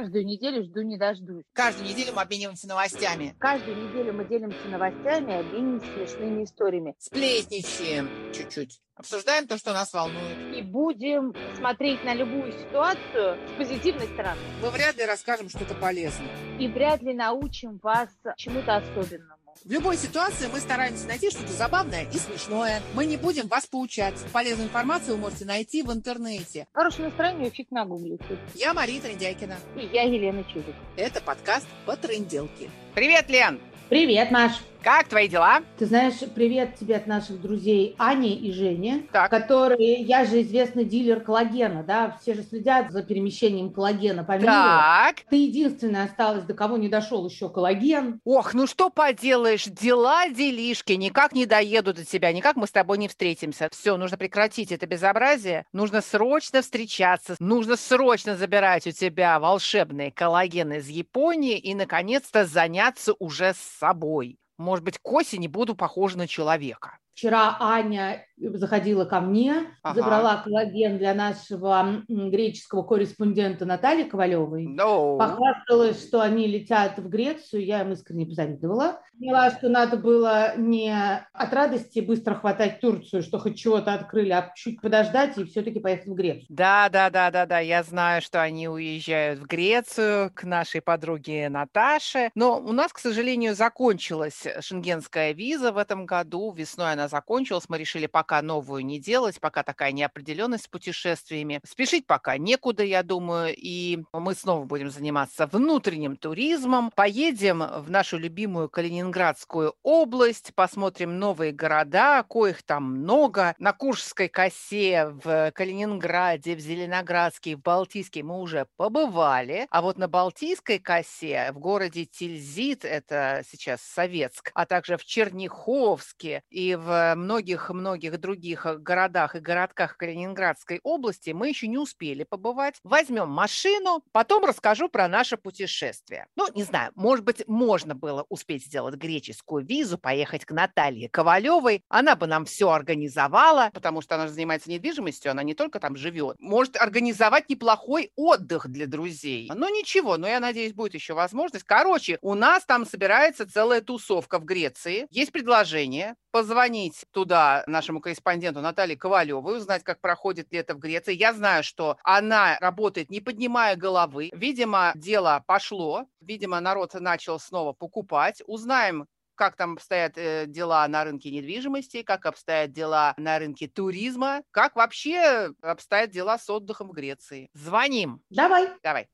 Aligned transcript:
Каждую 0.00 0.24
неделю 0.24 0.64
жду 0.64 0.80
не 0.80 0.96
дождусь. 0.96 1.44
Каждую 1.52 1.86
неделю 1.86 2.14
мы 2.14 2.22
обмениваемся 2.22 2.66
новостями. 2.66 3.34
Каждую 3.38 3.76
неделю 3.76 4.14
мы 4.14 4.24
делимся 4.24 4.66
новостями 4.66 5.40
обмениваемся 5.40 5.86
смешными 5.92 6.44
историями. 6.44 6.94
Сплетничаем 6.98 8.08
чуть-чуть. 8.32 8.80
Обсуждаем 8.94 9.46
то, 9.46 9.58
что 9.58 9.74
нас 9.74 9.92
волнует. 9.92 10.56
И 10.56 10.62
будем 10.62 11.34
смотреть 11.58 12.02
на 12.02 12.14
любую 12.14 12.50
ситуацию 12.52 13.36
с 13.46 13.58
позитивной 13.58 14.06
стороны. 14.06 14.40
Мы 14.62 14.70
вряд 14.70 14.96
ли 14.96 15.04
расскажем 15.04 15.50
что-то 15.50 15.74
полезное. 15.74 16.30
И 16.58 16.66
вряд 16.66 17.02
ли 17.02 17.12
научим 17.12 17.78
вас 17.82 18.08
чему-то 18.38 18.76
особенному. 18.76 19.39
В 19.64 19.70
любой 19.70 19.98
ситуации 19.98 20.48
мы 20.50 20.58
стараемся 20.58 21.06
найти 21.06 21.28
что-то 21.30 21.52
забавное 21.52 22.06
и 22.10 22.16
смешное. 22.16 22.80
Мы 22.94 23.04
не 23.04 23.18
будем 23.18 23.46
вас 23.46 23.66
поучать. 23.66 24.14
Полезную 24.32 24.68
информацию 24.68 25.16
вы 25.16 25.20
можете 25.20 25.44
найти 25.44 25.82
в 25.82 25.92
интернете. 25.92 26.66
Хорошее 26.72 27.08
настроение 27.08 27.50
фиг 27.50 27.70
нагуглите. 27.70 28.38
Я 28.54 28.72
Мария 28.72 29.02
Трендяйкина. 29.02 29.58
И 29.76 29.90
я 29.92 30.04
Елена 30.04 30.44
Чудик. 30.44 30.74
Это 30.96 31.20
подкаст 31.20 31.66
по 31.84 31.94
тренделке. 31.94 32.70
Привет, 32.94 33.28
Лен! 33.28 33.60
Привет, 33.90 34.30
Маш. 34.30 34.52
Как 34.82 35.08
твои 35.08 35.28
дела? 35.28 35.60
Ты 35.78 35.84
знаешь, 35.84 36.14
привет 36.34 36.76
тебе 36.76 36.96
от 36.96 37.06
наших 37.06 37.40
друзей 37.42 37.94
Ани 37.98 38.34
и 38.34 38.50
Жени, 38.50 39.06
Так. 39.12 39.30
которые, 39.30 40.00
я 40.00 40.24
же 40.24 40.40
известный 40.40 40.86
дилер 40.86 41.20
коллагена, 41.20 41.82
да, 41.82 42.16
все 42.20 42.32
же 42.32 42.42
следят 42.42 42.90
за 42.90 43.02
перемещением 43.02 43.72
коллагена 43.72 44.24
по 44.24 44.32
миру. 44.32 44.46
Так. 44.46 45.16
Ты 45.28 45.36
единственная 45.36 46.04
осталась, 46.04 46.44
до 46.44 46.54
кого 46.54 46.78
не 46.78 46.88
дошел 46.88 47.28
еще 47.28 47.50
коллаген. 47.50 48.20
Ох, 48.24 48.54
ну 48.54 48.66
что 48.66 48.88
поделаешь, 48.88 49.66
дела, 49.66 50.28
делишки, 50.28 50.92
никак 50.92 51.32
не 51.32 51.44
доедут 51.44 51.96
до 51.96 52.04
тебя, 52.06 52.32
никак 52.32 52.56
мы 52.56 52.66
с 52.66 52.72
тобой 52.72 52.96
не 52.96 53.08
встретимся. 53.08 53.68
Все, 53.70 53.98
нужно 53.98 54.16
прекратить 54.16 54.72
это 54.72 54.86
безобразие, 54.86 55.66
нужно 55.74 56.00
срочно 56.00 56.62
встречаться, 56.62 57.36
нужно 57.38 57.76
срочно 57.76 58.34
забирать 58.34 58.86
у 58.86 58.92
тебя 58.92 59.38
волшебные 59.38 60.10
коллагены 60.10 60.78
из 60.78 60.88
Японии 60.88 61.58
и, 61.58 61.74
наконец-то, 61.74 62.46
заняться 62.46 63.12
уже 63.18 63.52
с 63.52 63.78
собой. 63.78 64.39
Может 64.60 64.84
быть, 64.84 64.98
к 64.98 65.10
осени 65.10 65.46
буду 65.46 65.74
похожа 65.74 66.18
на 66.18 66.28
человека. 66.28 66.98
Вчера 67.14 67.56
Аня 67.60 68.26
заходила 68.40 69.04
ко 69.04 69.20
мне, 69.20 69.66
Ага. 69.82 70.00
забрала 70.00 70.36
коллаген 70.38 70.98
для 70.98 71.14
нашего 71.14 72.02
греческого 72.08 72.82
корреспондента 72.82 73.64
Натальи 73.64 74.04
Ковалевой. 74.04 74.66
Ну, 74.66 75.18
Похвасталась, 75.18 76.02
что 76.06 76.20
они 76.22 76.46
летят 76.46 76.98
в 76.98 77.08
Грецию, 77.08 77.64
я 77.64 77.82
им 77.82 77.92
искренне 77.92 78.26
позавидовала. 78.26 79.00
Поняла, 79.18 79.50
что 79.50 79.68
надо 79.68 79.96
было 79.98 80.56
не 80.56 80.90
от 81.32 81.52
радости 81.52 82.00
быстро 82.00 82.34
хватать 82.34 82.80
Турцию, 82.80 83.22
что 83.22 83.38
хоть 83.38 83.58
чего-то 83.58 83.92
открыли, 83.92 84.30
а 84.30 84.50
чуть 84.54 84.80
подождать 84.80 85.36
и 85.36 85.44
все-таки 85.44 85.78
поехать 85.78 86.06
в 86.06 86.14
Грецию. 86.14 86.46
Да, 86.48 86.88
да, 86.88 87.10
да, 87.10 87.30
да, 87.30 87.44
да. 87.44 87.58
Я 87.58 87.82
знаю, 87.82 88.22
что 88.22 88.40
они 88.42 88.68
уезжают 88.68 89.40
в 89.40 89.46
Грецию 89.46 90.30
к 90.34 90.44
нашей 90.44 90.80
подруге 90.80 91.48
Наташе. 91.50 92.30
Но 92.34 92.58
у 92.58 92.72
нас, 92.72 92.92
к 92.92 92.98
сожалению, 92.98 93.54
закончилась 93.54 94.46
шенгенская 94.60 95.32
виза 95.32 95.72
в 95.72 95.76
этом 95.78 96.06
году. 96.06 96.52
Весной 96.52 96.92
она 96.92 97.08
закончилась. 97.08 97.64
Мы 97.68 97.76
решили 97.78 98.06
пока 98.06 98.29
новую 98.40 98.86
не 98.86 99.00
делать, 99.00 99.40
пока 99.40 99.62
такая 99.62 99.92
неопределенность 99.92 100.64
с 100.64 100.68
путешествиями. 100.68 101.60
Спешить 101.66 102.06
пока 102.06 102.38
некуда, 102.38 102.84
я 102.84 103.02
думаю. 103.02 103.54
И 103.56 104.04
мы 104.12 104.34
снова 104.34 104.64
будем 104.64 104.90
заниматься 104.90 105.46
внутренним 105.46 106.16
туризмом. 106.16 106.92
Поедем 106.94 107.64
в 107.64 107.90
нашу 107.90 108.16
любимую 108.18 108.68
Калининградскую 108.68 109.74
область, 109.82 110.52
посмотрим 110.54 111.18
новые 111.18 111.52
города, 111.52 112.22
коих 112.22 112.62
там 112.62 112.84
много. 112.84 113.54
На 113.58 113.72
Куршской 113.72 114.28
косе, 114.28 115.06
в 115.24 115.50
Калининграде, 115.52 116.54
в 116.54 116.60
Зеленоградске, 116.60 117.56
в 117.56 117.62
Балтийске 117.62 118.22
мы 118.22 118.40
уже 118.40 118.66
побывали. 118.76 119.66
А 119.70 119.82
вот 119.82 119.98
на 119.98 120.06
Балтийской 120.06 120.78
косе, 120.78 121.50
в 121.52 121.58
городе 121.58 122.04
Тильзит, 122.04 122.84
это 122.84 123.42
сейчас 123.50 123.80
Советск, 123.80 124.50
а 124.54 124.66
также 124.66 124.96
в 124.96 125.04
Черняховске 125.04 126.42
и 126.50 126.76
в 126.76 127.14
многих-многих 127.16 128.19
других 128.20 128.66
э, 128.66 128.76
городах 128.76 129.34
и 129.36 129.40
городках 129.40 129.96
Калининградской 129.96 130.80
области 130.82 131.30
мы 131.30 131.48
еще 131.48 131.66
не 131.66 131.78
успели 131.78 132.24
побывать. 132.24 132.76
Возьмем 132.84 133.28
машину, 133.28 134.04
потом 134.12 134.44
расскажу 134.44 134.88
про 134.88 135.08
наше 135.08 135.36
путешествие. 135.36 136.26
Ну, 136.36 136.46
не 136.54 136.62
знаю, 136.62 136.92
может 136.94 137.24
быть, 137.24 137.46
можно 137.48 137.94
было 137.94 138.24
успеть 138.28 138.64
сделать 138.64 138.94
греческую 138.94 139.64
визу, 139.64 139.98
поехать 139.98 140.44
к 140.44 140.52
Наталье 140.52 141.08
Ковалевой. 141.08 141.82
Она 141.88 142.16
бы 142.16 142.26
нам 142.26 142.44
все 142.44 142.70
организовала, 142.70 143.70
потому 143.72 144.00
что 144.02 144.14
она 144.14 144.26
же 144.26 144.32
занимается 144.32 144.70
недвижимостью, 144.70 145.30
она 145.30 145.42
не 145.42 145.54
только 145.54 145.80
там 145.80 145.96
живет. 145.96 146.36
Может 146.38 146.76
организовать 146.76 147.48
неплохой 147.48 148.12
отдых 148.16 148.68
для 148.68 148.86
друзей. 148.86 149.50
Но 149.54 149.68
ничего, 149.68 150.16
но 150.16 150.28
я 150.28 150.40
надеюсь, 150.40 150.72
будет 150.72 150.94
еще 150.94 151.14
возможность. 151.14 151.64
Короче, 151.64 152.18
у 152.20 152.34
нас 152.34 152.64
там 152.64 152.86
собирается 152.86 153.50
целая 153.50 153.80
тусовка 153.80 154.38
в 154.38 154.44
Греции. 154.44 155.06
Есть 155.10 155.32
предложение 155.32 156.14
позвонить 156.30 157.04
туда 157.12 157.64
нашему 157.66 158.00
корреспонденту 158.10 158.60
Наталье 158.60 158.96
Ковалевой, 158.96 159.58
узнать, 159.58 159.84
как 159.84 160.00
проходит 160.00 160.52
лето 160.52 160.74
в 160.74 160.78
Греции. 160.80 161.14
Я 161.14 161.32
знаю, 161.32 161.62
что 161.62 161.96
она 162.02 162.58
работает, 162.60 163.08
не 163.08 163.20
поднимая 163.20 163.76
головы. 163.76 164.30
Видимо, 164.32 164.90
дело 164.96 165.44
пошло. 165.46 166.06
Видимо, 166.20 166.58
народ 166.58 166.94
начал 166.94 167.38
снова 167.38 167.72
покупать. 167.72 168.42
Узнаем, 168.46 169.06
как 169.36 169.54
там 169.54 169.74
обстоят 169.74 170.18
э, 170.18 170.46
дела 170.48 170.86
на 170.88 171.04
рынке 171.04 171.30
недвижимости, 171.30 172.02
как 172.02 172.26
обстоят 172.26 172.72
дела 172.72 173.14
на 173.16 173.38
рынке 173.38 173.68
туризма, 173.68 174.42
как 174.50 174.74
вообще 174.74 175.50
обстоят 175.62 176.10
дела 176.10 176.36
с 176.36 176.50
отдыхом 176.50 176.88
в 176.88 176.92
Греции. 176.92 177.48
Звоним. 177.54 178.20
Давай. 178.28 178.70
Давай. 178.82 179.08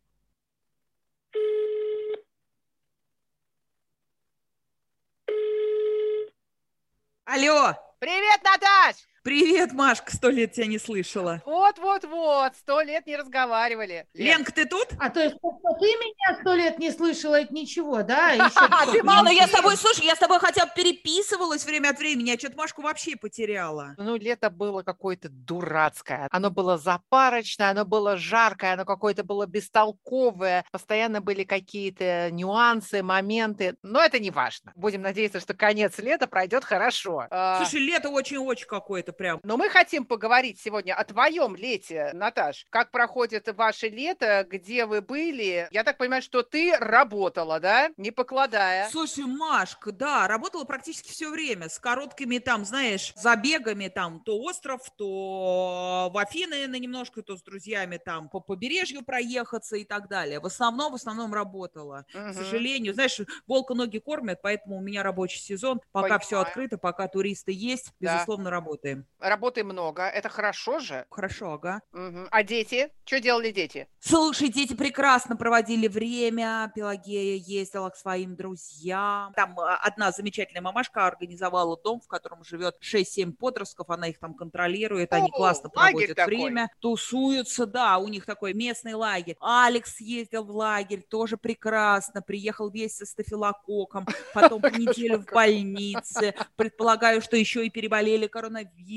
Алло, 7.27 7.75
Привет, 7.99 8.43
Наташ! 8.45 8.97
Привет, 9.26 9.72
Машка, 9.72 10.14
сто 10.14 10.31
лет 10.31 10.53
тебя 10.53 10.66
не 10.66 10.78
слышала. 10.78 11.42
Вот-вот-вот, 11.44 12.53
сто 12.54 12.81
лет 12.81 13.09
не 13.09 13.16
разговаривали. 13.16 14.06
Лен, 14.14 14.37
Ленка, 14.38 14.53
ты 14.53 14.66
тут? 14.66 14.87
А 15.00 15.10
то 15.10 15.19
есть, 15.19 15.34
что 15.37 15.50
ты 15.81 15.87
меня 15.87 16.38
сто 16.41 16.54
лет 16.54 16.78
не 16.78 16.92
слышала, 16.92 17.41
это 17.41 17.53
ничего, 17.53 18.04
да? 18.04 18.34
А, 18.56 18.86
ты 18.86 19.03
мало, 19.03 19.26
я 19.26 19.48
с 19.48 19.50
тобой, 19.50 19.76
слушай, 19.76 20.04
я 20.06 20.15
с 20.15 20.19
тобой 20.20 20.38
хотя 20.38 20.66
бы 20.66 20.72
переписывалась 20.76 21.65
время 21.65 21.91
от 21.91 21.98
времени, 21.98 22.31
я 22.31 22.38
что-то 22.38 22.56
Машку 22.56 22.82
вообще 22.82 23.16
потеряла. 23.16 23.94
Ну, 23.97 24.15
лето 24.15 24.48
было 24.48 24.84
какое-то 24.84 25.28
дурацкое. 25.28 26.28
Оно 26.31 26.50
было 26.53 26.78
запарочное, 26.78 27.70
оно 27.70 27.84
было 27.84 28.16
жаркое, 28.16 28.75
оно 28.75 28.84
какое-то 28.84 29.25
было 29.25 29.47
бестолковое. 29.47 30.65
Постоянно 30.70 31.20
были 31.20 31.42
какие-то 31.42 32.31
нюансы, 32.31 33.03
моменты. 33.03 33.76
Но 33.82 34.00
это 34.00 34.20
не 34.20 34.31
важно. 34.31 34.72
Будем 34.76 35.03
надеяться, 35.03 35.41
что 35.41 35.54
конец 35.54 35.98
лета 35.98 36.28
пройдет 36.28 36.65
хорошо. 36.65 37.26
А, 37.31 37.59
Слушай, 37.59 37.84
лето 37.84 38.09
очень-очень 38.10 38.66
какое-то 38.66 39.16
прям. 39.16 39.41
Но 39.43 39.56
мы 39.56 39.69
хотим 39.69 40.04
поговорить 40.04 40.60
сегодня 40.60 40.94
о 40.94 41.04
твоем 41.04 41.56
лете, 41.56 42.10
Наташ. 42.15 42.66
Как 42.71 42.91
проходит 42.91 43.49
ваше 43.56 43.88
лето, 43.88 44.47
где 44.49 44.87
вы 44.87 45.00
были? 45.00 45.69
Я 45.71 45.84
так 45.84 45.99
понимаю, 45.99 46.22
что 46.22 46.43
ты 46.43 46.77
работала, 46.78 47.60
да? 47.60 47.91
Не 47.97 48.10
покладая. 48.10 48.88
Слушай, 48.91 49.25
Машка, 49.25 49.93
да, 49.93 50.28
работала 50.28 50.65
практически 50.65 51.10
все 51.10 51.31
время, 51.31 51.69
с 51.69 51.78
короткими 51.78 52.38
там, 52.38 52.65
знаешь, 52.65 53.12
забегами 53.16 53.88
там, 53.88 54.21
то 54.21 54.38
остров, 54.38 54.81
то 54.97 56.10
в 56.12 56.19
Афины 56.19 56.66
на 56.66 56.77
немножко, 56.77 57.22
то 57.22 57.37
с 57.37 57.43
друзьями 57.43 57.98
там 58.04 58.28
по 58.28 58.41
побережью 58.41 59.04
проехаться 59.04 59.77
и 59.77 59.84
так 59.84 60.09
далее. 60.09 60.41
В 60.41 60.47
основном, 60.47 60.93
в 60.93 60.97
основном 60.97 61.33
работала. 61.33 62.04
К 62.12 62.16
Мгм. 62.19 62.34
сожалению, 62.34 62.94
знаешь, 62.94 63.21
волка 63.47 63.75
ноги 63.75 63.98
кормят, 63.98 64.41
поэтому 64.43 64.77
у 64.78 64.81
меня 64.81 65.03
рабочий 65.03 65.41
сезон. 65.41 65.81
Пока 65.93 66.19
все 66.19 66.31
Понимаю. 66.37 66.47
открыто, 66.48 66.78
пока 66.78 67.09
туристы 67.09 67.53
есть, 67.53 67.93
Да. 68.00 68.15
безусловно, 68.15 68.50
работаем. 68.50 69.06
Работы 69.19 69.65
много, 69.65 70.03
это 70.03 70.28
хорошо 70.28 70.78
же. 70.78 71.06
Хорошо, 71.11 71.55
ага. 71.55 71.81
Мгм. 71.93 72.28
А 72.31 72.43
дети? 72.43 72.91
Что 73.05 73.19
делали 73.19 73.50
дети? 73.50 73.89
Слушай, 73.98 74.48
дети 74.48 74.75
прекрасно 74.75 75.36
проводили 75.36 75.89
время. 75.89 76.71
Пелагея 76.75 77.36
ездила 77.36 77.89
к 77.89 77.97
своим 77.97 78.36
друзьям. 78.36 79.33
Там 79.33 79.59
а, 79.59 79.77
одна 79.77 80.13
замечательная 80.13 80.60
мамашка 80.60 81.07
организовала 81.07 81.80
дом, 81.83 82.01
в 82.01 82.09
котором 82.09 82.45
живет 82.45 82.77
6-7 82.83 83.33
подростков. 83.33 83.89
Она 83.89 84.09
их 84.09 84.19
там 84.19 84.34
контролирует. 84.34 85.13
Они 85.13 85.30
О, 85.30 85.36
классно 85.36 85.71
проводят 85.71 86.16
такой. 86.16 86.36
время. 86.36 86.69
Тусуются, 86.80 87.66
да, 87.66 87.97
у 87.98 88.09
них 88.09 88.27
такой 88.27 88.53
местный 88.53 88.95
лагерь. 88.95 89.36
Алекс 89.41 89.98
ездил 90.01 90.45
в 90.45 90.51
лагерь, 90.51 91.03
тоже 91.03 91.39
прекрасно. 91.39 92.21
Приехал 92.21 92.71
весь 92.71 92.97
со 92.97 93.07
стафилококком. 93.07 94.07
Потом 94.34 94.60
по 94.60 94.66
неделю 94.66 95.21
в 95.21 95.25
больнице. 95.25 96.34
Предполагаю, 96.57 97.22
что 97.22 97.36
еще 97.36 97.65
и 97.65 97.71
переболели 97.71 98.27
коронавирусом. 98.27 98.96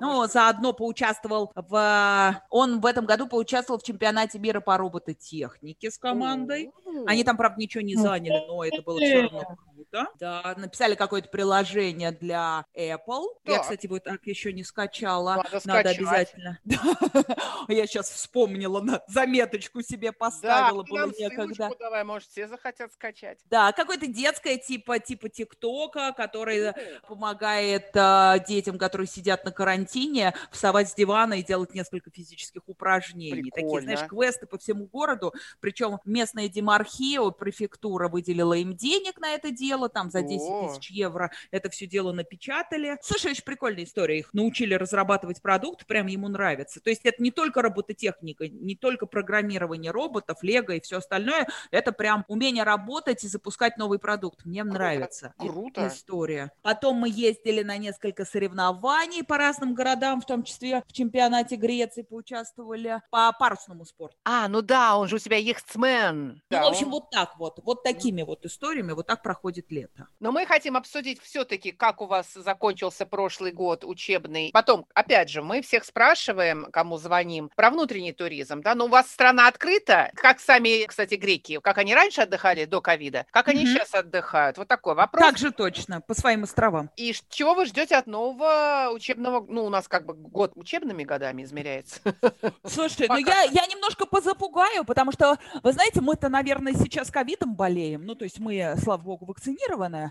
Ну, 0.00 0.26
заодно 0.26 0.72
поучаствовал 0.72 1.52
в... 1.54 2.42
Он 2.50 2.80
в 2.80 2.86
этом 2.86 3.06
году 3.06 3.26
поучаствовал 3.26 3.80
в 3.80 3.82
чемпионате 3.82 4.38
мира 4.38 4.60
по 4.60 4.76
робототехнике 4.76 5.90
с 5.90 5.98
командой. 5.98 6.72
Они 7.06 7.24
там, 7.24 7.36
правда, 7.36 7.60
ничего 7.60 7.82
не 7.82 7.96
заняли, 7.96 8.44
но 8.46 8.64
это 8.64 8.82
было 8.82 8.98
все 8.98 9.22
равно 9.22 9.56
круто. 10.04 10.12
Да, 10.18 10.54
написали 10.56 10.94
какое-то 10.94 11.28
приложение 11.28 12.12
для 12.12 12.64
Apple. 12.76 13.24
Я, 13.44 13.54
Так. 13.54 13.62
кстати, 13.62 13.86
вот 13.86 14.04
так 14.04 14.26
еще 14.26 14.52
не 14.52 14.64
скачала. 14.64 15.36
Надо 15.36 15.60
Надо 15.64 15.90
скачать. 15.90 15.98
обязательно. 15.98 16.58
Я 17.68 17.86
сейчас 17.86 18.10
вспомнила, 18.10 19.02
заметочку 19.08 19.82
себе 19.82 20.10
Да, 20.10 20.16
поставила, 20.18 20.84
ты 20.84 20.90
было 20.90 21.12
некогда. 21.18 21.70
давай, 21.78 22.04
может, 22.04 22.28
все 22.30 22.46
захотят 22.46 22.92
скачать. 22.92 23.38
Да, 23.50 23.72
какое-то 23.72 24.06
детское 24.06 24.56
типа 24.58 24.98
типа 24.98 25.28
ТикТока, 25.28 26.12
который 26.16 26.72
помогает 27.08 27.90
э, 27.94 28.44
детям, 28.46 28.78
которые 28.78 29.06
сидят 29.06 29.44
на 29.44 29.50
карантине, 29.50 30.34
вставать 30.50 30.88
с 30.90 30.94
дивана 30.94 31.34
и 31.34 31.42
делать 31.42 31.74
несколько 31.74 32.10
физических 32.10 32.62
упражнений. 32.66 33.50
Такие, 33.50 33.80
знаешь, 33.80 34.00
Прикольно. 34.00 34.08
квесты 34.26 34.46
по 34.46 34.58
всему 34.58 34.86
городу. 34.86 35.32
Причем 35.60 35.98
местная 36.04 36.48
демархия, 36.48 37.16
префектура 37.30 38.08
выделила 38.08 38.54
им 38.54 38.74
денег 38.76 39.18
на 39.18 39.30
это 39.34 39.50
дело, 39.50 39.85
там 39.88 40.10
за 40.10 40.22
10 40.22 40.48
О. 40.48 40.68
тысяч 40.68 40.90
евро 40.90 41.30
это 41.50 41.70
все 41.70 41.86
дело 41.86 42.12
напечатали. 42.12 42.98
Слушай, 43.02 43.32
очень 43.32 43.44
прикольная 43.44 43.84
история. 43.84 44.18
Их 44.18 44.32
научили 44.34 44.74
разрабатывать 44.74 45.42
продукт, 45.42 45.86
прям 45.86 46.06
ему 46.06 46.28
нравится. 46.28 46.80
То 46.80 46.90
есть 46.90 47.02
это 47.04 47.22
не 47.22 47.30
только 47.30 47.62
робототехника, 47.62 48.48
не 48.48 48.76
только 48.76 49.06
программирование 49.06 49.90
роботов, 49.92 50.38
лего 50.42 50.72
и 50.72 50.80
все 50.80 50.98
остальное, 50.98 51.46
это 51.70 51.92
прям 51.92 52.24
умение 52.28 52.64
работать 52.64 53.24
и 53.24 53.28
запускать 53.28 53.76
новый 53.76 53.98
продукт. 53.98 54.44
Мне 54.44 54.62
Круто, 54.62 54.78
нравится 54.78 55.34
круто. 55.38 55.86
история. 55.88 56.52
Потом 56.62 56.96
мы 56.96 57.08
ездили 57.08 57.62
на 57.62 57.76
несколько 57.76 58.24
соревнований 58.24 59.22
по 59.24 59.36
разным 59.38 59.74
городам, 59.74 60.20
в 60.20 60.26
том 60.26 60.42
числе 60.42 60.82
в 60.86 60.92
чемпионате 60.92 61.56
Греции 61.56 62.02
поучаствовали 62.02 63.00
по 63.10 63.32
парусному 63.38 63.84
спорту. 63.84 64.16
А, 64.24 64.48
ну 64.48 64.62
да, 64.62 64.96
он 64.96 65.08
же 65.08 65.16
у 65.16 65.18
тебя 65.18 65.36
яхтсмен. 65.36 66.34
Ну, 66.34 66.40
Да, 66.50 66.64
в 66.64 66.68
общем, 66.68 66.86
он- 66.86 66.92
вот 66.92 67.10
так 67.10 67.36
вот, 67.38 67.60
вот 67.64 67.82
такими 67.82 68.22
вот 68.22 68.44
историями, 68.44 68.92
вот 68.92 69.06
так 69.06 69.22
проходит 69.22 69.70
лето. 69.76 70.08
Но 70.20 70.32
мы 70.32 70.46
хотим 70.46 70.76
обсудить 70.76 71.20
все-таки, 71.22 71.72
как 71.72 72.00
у 72.00 72.06
вас 72.06 72.32
закончился 72.34 73.04
прошлый 73.06 73.52
год 73.52 73.84
учебный. 73.84 74.50
Потом, 74.52 74.86
опять 74.94 75.28
же, 75.28 75.42
мы 75.42 75.60
всех 75.62 75.84
спрашиваем, 75.84 76.66
кому 76.72 76.96
звоним, 76.98 77.50
про 77.54 77.70
внутренний 77.70 78.12
туризм. 78.12 78.62
Да? 78.62 78.74
Но 78.74 78.86
у 78.86 78.88
вас 78.88 79.10
страна 79.10 79.48
открыта. 79.48 80.10
Как 80.14 80.40
сами, 80.40 80.86
кстати, 80.86 81.14
греки, 81.14 81.60
как 81.62 81.78
они 81.78 81.94
раньше 81.94 82.22
отдыхали 82.22 82.64
до 82.64 82.80
ковида, 82.80 83.26
как 83.30 83.48
они 83.48 83.64
Мгм. 83.64 83.72
сейчас 83.74 83.94
отдыхают? 83.94 84.58
Вот 84.58 84.68
такой 84.68 84.94
вопрос. 84.94 85.22
Так 85.24 85.38
же 85.38 85.50
точно, 85.52 86.00
по 86.00 86.14
своим 86.14 86.44
островам. 86.44 86.90
И 86.96 87.14
чего 87.28 87.54
вы 87.54 87.66
ждете 87.66 87.96
от 87.96 88.06
нового 88.06 88.90
учебного... 88.92 89.44
Ну, 89.48 89.64
у 89.64 89.68
нас 89.68 89.88
как 89.88 90.06
бы 90.06 90.14
год 90.14 90.52
учебными 90.54 91.04
годами 91.04 91.42
измеряется. 91.42 92.00
Слушай, 92.64 93.06
ну 93.08 93.16
я, 93.16 93.42
я 93.42 93.66
немножко 93.66 94.06
позапугаю, 94.06 94.84
потому 94.84 95.12
что, 95.12 95.36
вы 95.62 95.72
знаете, 95.72 96.00
мы-то, 96.00 96.28
наверное, 96.28 96.72
сейчас 96.72 97.10
ковидом 97.10 97.54
болеем, 97.54 98.04
ну, 98.06 98.14
то 98.14 98.24
есть 98.24 98.38
мы, 98.38 98.74
слава 98.82 99.00
богу, 99.02 99.26
вакцинированы, 99.26 99.55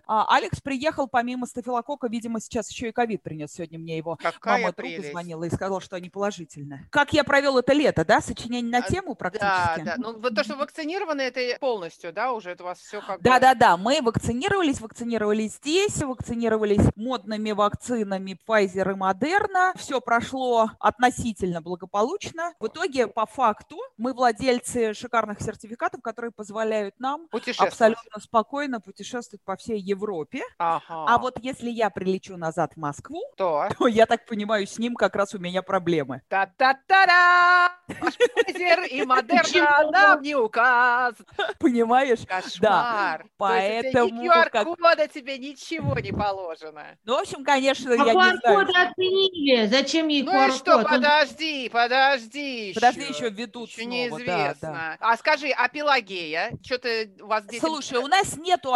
а 0.06 0.26
Алекс 0.36 0.60
приехал 0.62 1.08
помимо 1.08 1.46
стафилокока, 1.46 2.08
видимо, 2.08 2.40
сейчас 2.40 2.70
еще 2.70 2.90
и 2.90 2.92
ковид 2.92 3.22
принес. 3.24 3.52
Сегодня 3.54 3.80
мне 3.80 3.98
его 3.98 4.18
Какая 4.22 4.62
мама 4.62 4.74
друга 4.74 4.90
прелесть. 4.94 5.12
звонила 5.12 5.44
и 5.44 5.50
сказала, 5.50 5.82
что 5.82 5.96
они 5.96 6.10
положительные. 6.10 6.88
Как 6.92 7.14
я 7.14 7.24
провел 7.24 7.58
это 7.58 7.74
лето, 7.74 8.06
да? 8.06 8.22
Сочинение 8.22 8.72
на 8.72 8.86
А, 8.86 8.90
тему 8.90 9.10
Да, 9.10 9.16
практически? 9.16 9.86
да. 9.86 9.96
Ну, 9.98 10.20
вот 10.20 10.36
то, 10.36 10.44
что 10.44 10.56
вакцинированы, 10.56 11.22
это 11.22 11.42
полностью, 11.60 12.12
да, 12.14 12.32
уже 12.34 12.52
это 12.52 12.64
у 12.64 12.66
вас 12.68 12.80
все 12.80 13.02
как 13.02 13.18
бы... 13.18 13.24
Да-да-да, 13.24 13.78
мы 13.78 14.02
вакцинировались, 14.02 14.82
вакцинировались 14.82 15.56
здесь, 15.56 16.02
вакцинировались 16.02 16.86
модными 16.96 17.52
вакцинами 17.52 18.38
Pfizer 18.48 18.92
и 18.92 18.96
Moderna. 18.96 19.74
Все 19.78 20.02
прошло 20.02 20.72
относительно 20.80 21.62
благополучно. 21.62 22.54
В 22.60 22.68
итоге, 22.68 23.08
по 23.08 23.26
факту, 23.26 23.78
мы 23.98 24.14
владельцы 24.14 24.94
шикарных 24.94 25.42
сертификатов, 25.42 26.02
которые 26.02 26.32
позволяют 26.32 27.00
нам 27.00 27.28
абсолютно 27.58 28.20
спокойно 28.20 28.80
путешествовать 28.82 29.35
по 29.44 29.56
всей 29.56 29.80
Европе. 29.80 30.42
Ага. 30.58 30.84
А 31.08 31.18
вот 31.18 31.38
если 31.42 31.70
я 31.70 31.90
прилечу 31.90 32.38
назад 32.38 32.74
в 32.76 32.78
Москву, 32.80 33.22
То. 33.38 33.68
то, 33.78 33.88
я 33.88 34.06
так 34.06 34.26
понимаю, 34.26 34.68
с 34.68 34.78
ним 34.80 34.96
как 34.96 35.16
раз 35.16 35.34
у 35.34 35.40
меня 35.40 35.62
проблемы. 35.62 36.22
Та-та-та-да! 36.30 37.72
И 38.90 39.04
Модерна 39.06 39.90
нам 39.92 40.22
не 40.22 40.36
указ. 40.36 41.16
Понимаешь? 41.60 42.20
Кошмар. 42.28 43.26
То 43.38 43.54
есть 43.56 43.96
у 43.96 44.10
тебя 44.10 44.10
поэтому 44.10 44.26
QR-кода 44.26 45.08
тебе 45.08 45.38
ничего 45.38 46.00
не 46.00 46.12
положено. 46.12 46.98
Ну, 47.04 47.18
в 47.18 47.22
общем, 47.22 47.44
конечно, 47.44 47.92
А 47.92 47.96
я 47.96 48.04
не 48.06 48.12
знаю. 48.12 48.40
QR-коды 48.40 48.72
отменили. 48.80 49.68
Зачем 49.68 50.08
ей 50.08 50.24
Ну 50.24 50.48
и 50.48 50.52
что, 50.52 50.80
QR-код? 50.80 50.90
Подожди, 50.92 51.70
подожди 51.70 52.68
еще. 52.70 52.76
Подожди, 52.76 53.02
еще 53.02 53.30
ведут 53.30 53.70
Еще 53.70 53.84
снова, 53.84 53.90
да, 53.90 53.96
неизвестно. 53.98 54.58
да. 54.62 54.98
А 55.00 55.18
скажи, 55.18 55.50
а 55.50 55.68
Пелагея? 55.70 56.52
Что-то 56.64 56.90
у 57.22 57.28
вас 57.28 57.44
здесь... 57.44 57.60
Слушай, 57.62 58.00
у 58.00 58.08
нас 58.08 58.38
нету 58.38 58.74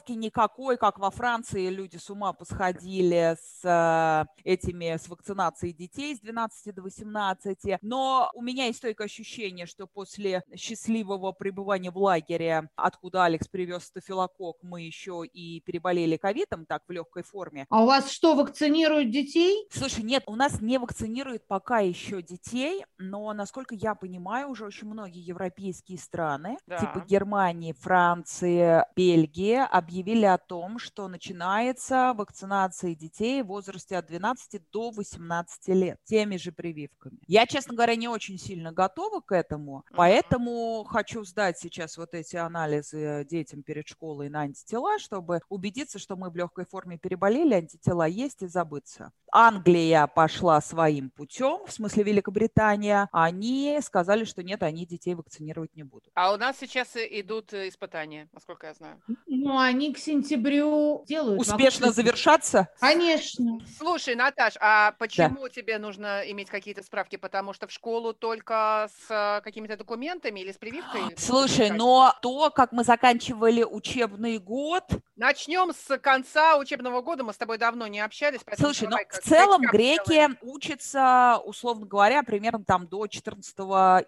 обязаловки 0.00 0.12
никакой, 0.12 0.76
как 0.76 0.98
во 0.98 1.10
Франции 1.10 1.68
люди 1.68 1.96
с 1.96 2.10
ума 2.10 2.32
посходили 2.32 3.36
с 3.40 3.64
э, 3.64 4.24
этими, 4.44 4.96
с 4.96 5.08
вакцинацией 5.08 5.72
детей 5.72 6.14
с 6.14 6.20
12 6.20 6.74
до 6.74 6.82
18. 6.82 7.78
Но 7.82 8.30
у 8.34 8.42
меня 8.42 8.66
есть 8.66 8.78
стойкое 8.78 9.06
ощущение, 9.06 9.66
что 9.66 9.86
после 9.86 10.42
счастливого 10.56 11.32
пребывания 11.32 11.90
в 11.90 11.98
лагере, 11.98 12.68
откуда 12.76 13.24
Алекс 13.24 13.48
привез 13.48 13.84
стафилокок, 13.84 14.58
мы 14.62 14.82
еще 14.82 15.24
и 15.24 15.60
переболели 15.60 16.16
ковидом 16.16 16.66
так 16.66 16.82
в 16.86 16.92
легкой 16.92 17.22
форме. 17.22 17.66
А 17.70 17.82
у 17.82 17.86
вас 17.86 18.10
что, 18.10 18.34
вакцинируют 18.34 19.10
детей? 19.10 19.66
Слушай, 19.70 20.04
нет, 20.04 20.24
у 20.26 20.36
нас 20.36 20.60
не 20.60 20.78
вакцинируют 20.78 21.46
пока 21.46 21.80
еще 21.80 22.22
детей, 22.22 22.84
но, 22.98 23.32
насколько 23.32 23.74
я 23.74 23.94
понимаю, 23.94 24.48
уже 24.48 24.64
очень 24.64 24.88
многие 24.88 25.20
европейские 25.20 25.98
страны, 25.98 26.56
типа 26.66 26.92
Да. 26.96 27.04
Германии, 27.06 27.72
Франции, 27.72 28.84
Бельгии, 28.96 29.58
объявили 29.90 30.24
о 30.24 30.38
том, 30.38 30.78
что 30.78 31.08
начинается 31.08 32.14
вакцинация 32.16 32.94
детей 32.94 33.42
в 33.42 33.46
возрасте 33.46 33.96
от 33.96 34.06
12 34.06 34.62
до 34.70 34.90
18 34.92 35.68
лет 35.74 35.98
теми 36.04 36.36
же 36.36 36.52
прививками. 36.52 37.18
Я, 37.26 37.44
честно 37.46 37.74
говоря, 37.74 37.96
не 37.96 38.06
очень 38.06 38.38
сильно 38.38 38.70
готова 38.72 39.20
к 39.20 39.32
этому, 39.34 39.84
поэтому 39.90 40.84
хочу 40.84 41.24
сдать 41.24 41.58
сейчас 41.58 41.96
вот 41.98 42.14
эти 42.14 42.36
анализы 42.36 43.26
детям 43.28 43.64
перед 43.64 43.88
школой 43.88 44.28
на 44.28 44.42
антитела, 44.42 45.00
чтобы 45.00 45.40
убедиться, 45.48 45.98
что 45.98 46.14
мы 46.14 46.30
в 46.30 46.36
легкой 46.36 46.66
форме 46.66 46.96
переболели, 46.96 47.54
антитела 47.54 48.06
есть 48.06 48.42
и 48.42 48.46
забыться. 48.46 49.10
Англия 49.32 50.06
пошла 50.06 50.60
своим 50.60 51.10
путем, 51.10 51.66
в 51.66 51.72
смысле 51.72 52.04
Великобритания. 52.04 53.08
Они 53.12 53.78
сказали, 53.82 54.24
что 54.24 54.42
нет, 54.42 54.62
они 54.62 54.86
детей 54.86 55.14
вакцинировать 55.14 55.74
не 55.74 55.82
будут. 55.82 56.10
А 56.14 56.32
у 56.32 56.36
нас 56.36 56.56
сейчас 56.58 56.96
и- 56.96 57.20
идут 57.20 57.52
э, 57.52 57.68
испытания, 57.68 58.28
насколько 58.32 58.66
я 58.66 58.74
знаю. 58.74 59.00
Ну, 59.26 59.58
они 59.58 59.79
к 59.88 59.98
сентябрю 59.98 61.04
делают. 61.06 61.40
Успешно 61.40 61.86
вакцину. 61.86 61.92
завершаться? 61.92 62.68
Конечно. 62.80 63.58
Слушай, 63.78 64.14
Наташ, 64.14 64.54
а 64.60 64.92
почему 64.98 65.48
тебе 65.48 65.78
нужно 65.78 66.22
иметь 66.26 66.48
какие-то 66.50 66.82
справки? 66.82 67.16
Потому 67.16 67.52
что 67.52 67.66
в 67.66 67.72
школу 67.72 68.12
только 68.12 68.88
с 69.08 69.10
э, 69.10 69.40
какими-то 69.42 69.76
документами 69.76 70.40
или 70.40 70.52
с 70.52 70.56
прививкой? 70.56 71.14
Слушай, 71.16 71.70
но 71.70 72.14
то, 72.22 72.50
как 72.50 72.72
мы 72.72 72.84
заканчивали 72.84 73.64
учебный 73.64 74.38
год, 74.38 74.84
Начнем 75.20 75.74
с 75.74 75.98
конца 75.98 76.56
учебного 76.56 77.02
года. 77.02 77.22
Мы 77.24 77.34
с 77.34 77.36
тобой 77.36 77.58
давно 77.58 77.86
не 77.86 78.00
общались. 78.00 78.40
Слушай, 78.58 78.84
ну 78.84 78.90
давай 78.92 79.04
в 79.04 79.08
как 79.08 79.22
целом 79.22 79.60
греки 79.60 80.02
сделаем. 80.04 80.38
учатся, 80.40 81.38
условно 81.44 81.84
говоря, 81.84 82.22
примерно 82.22 82.64
там 82.64 82.86
до 82.88 83.06
14 83.06 83.54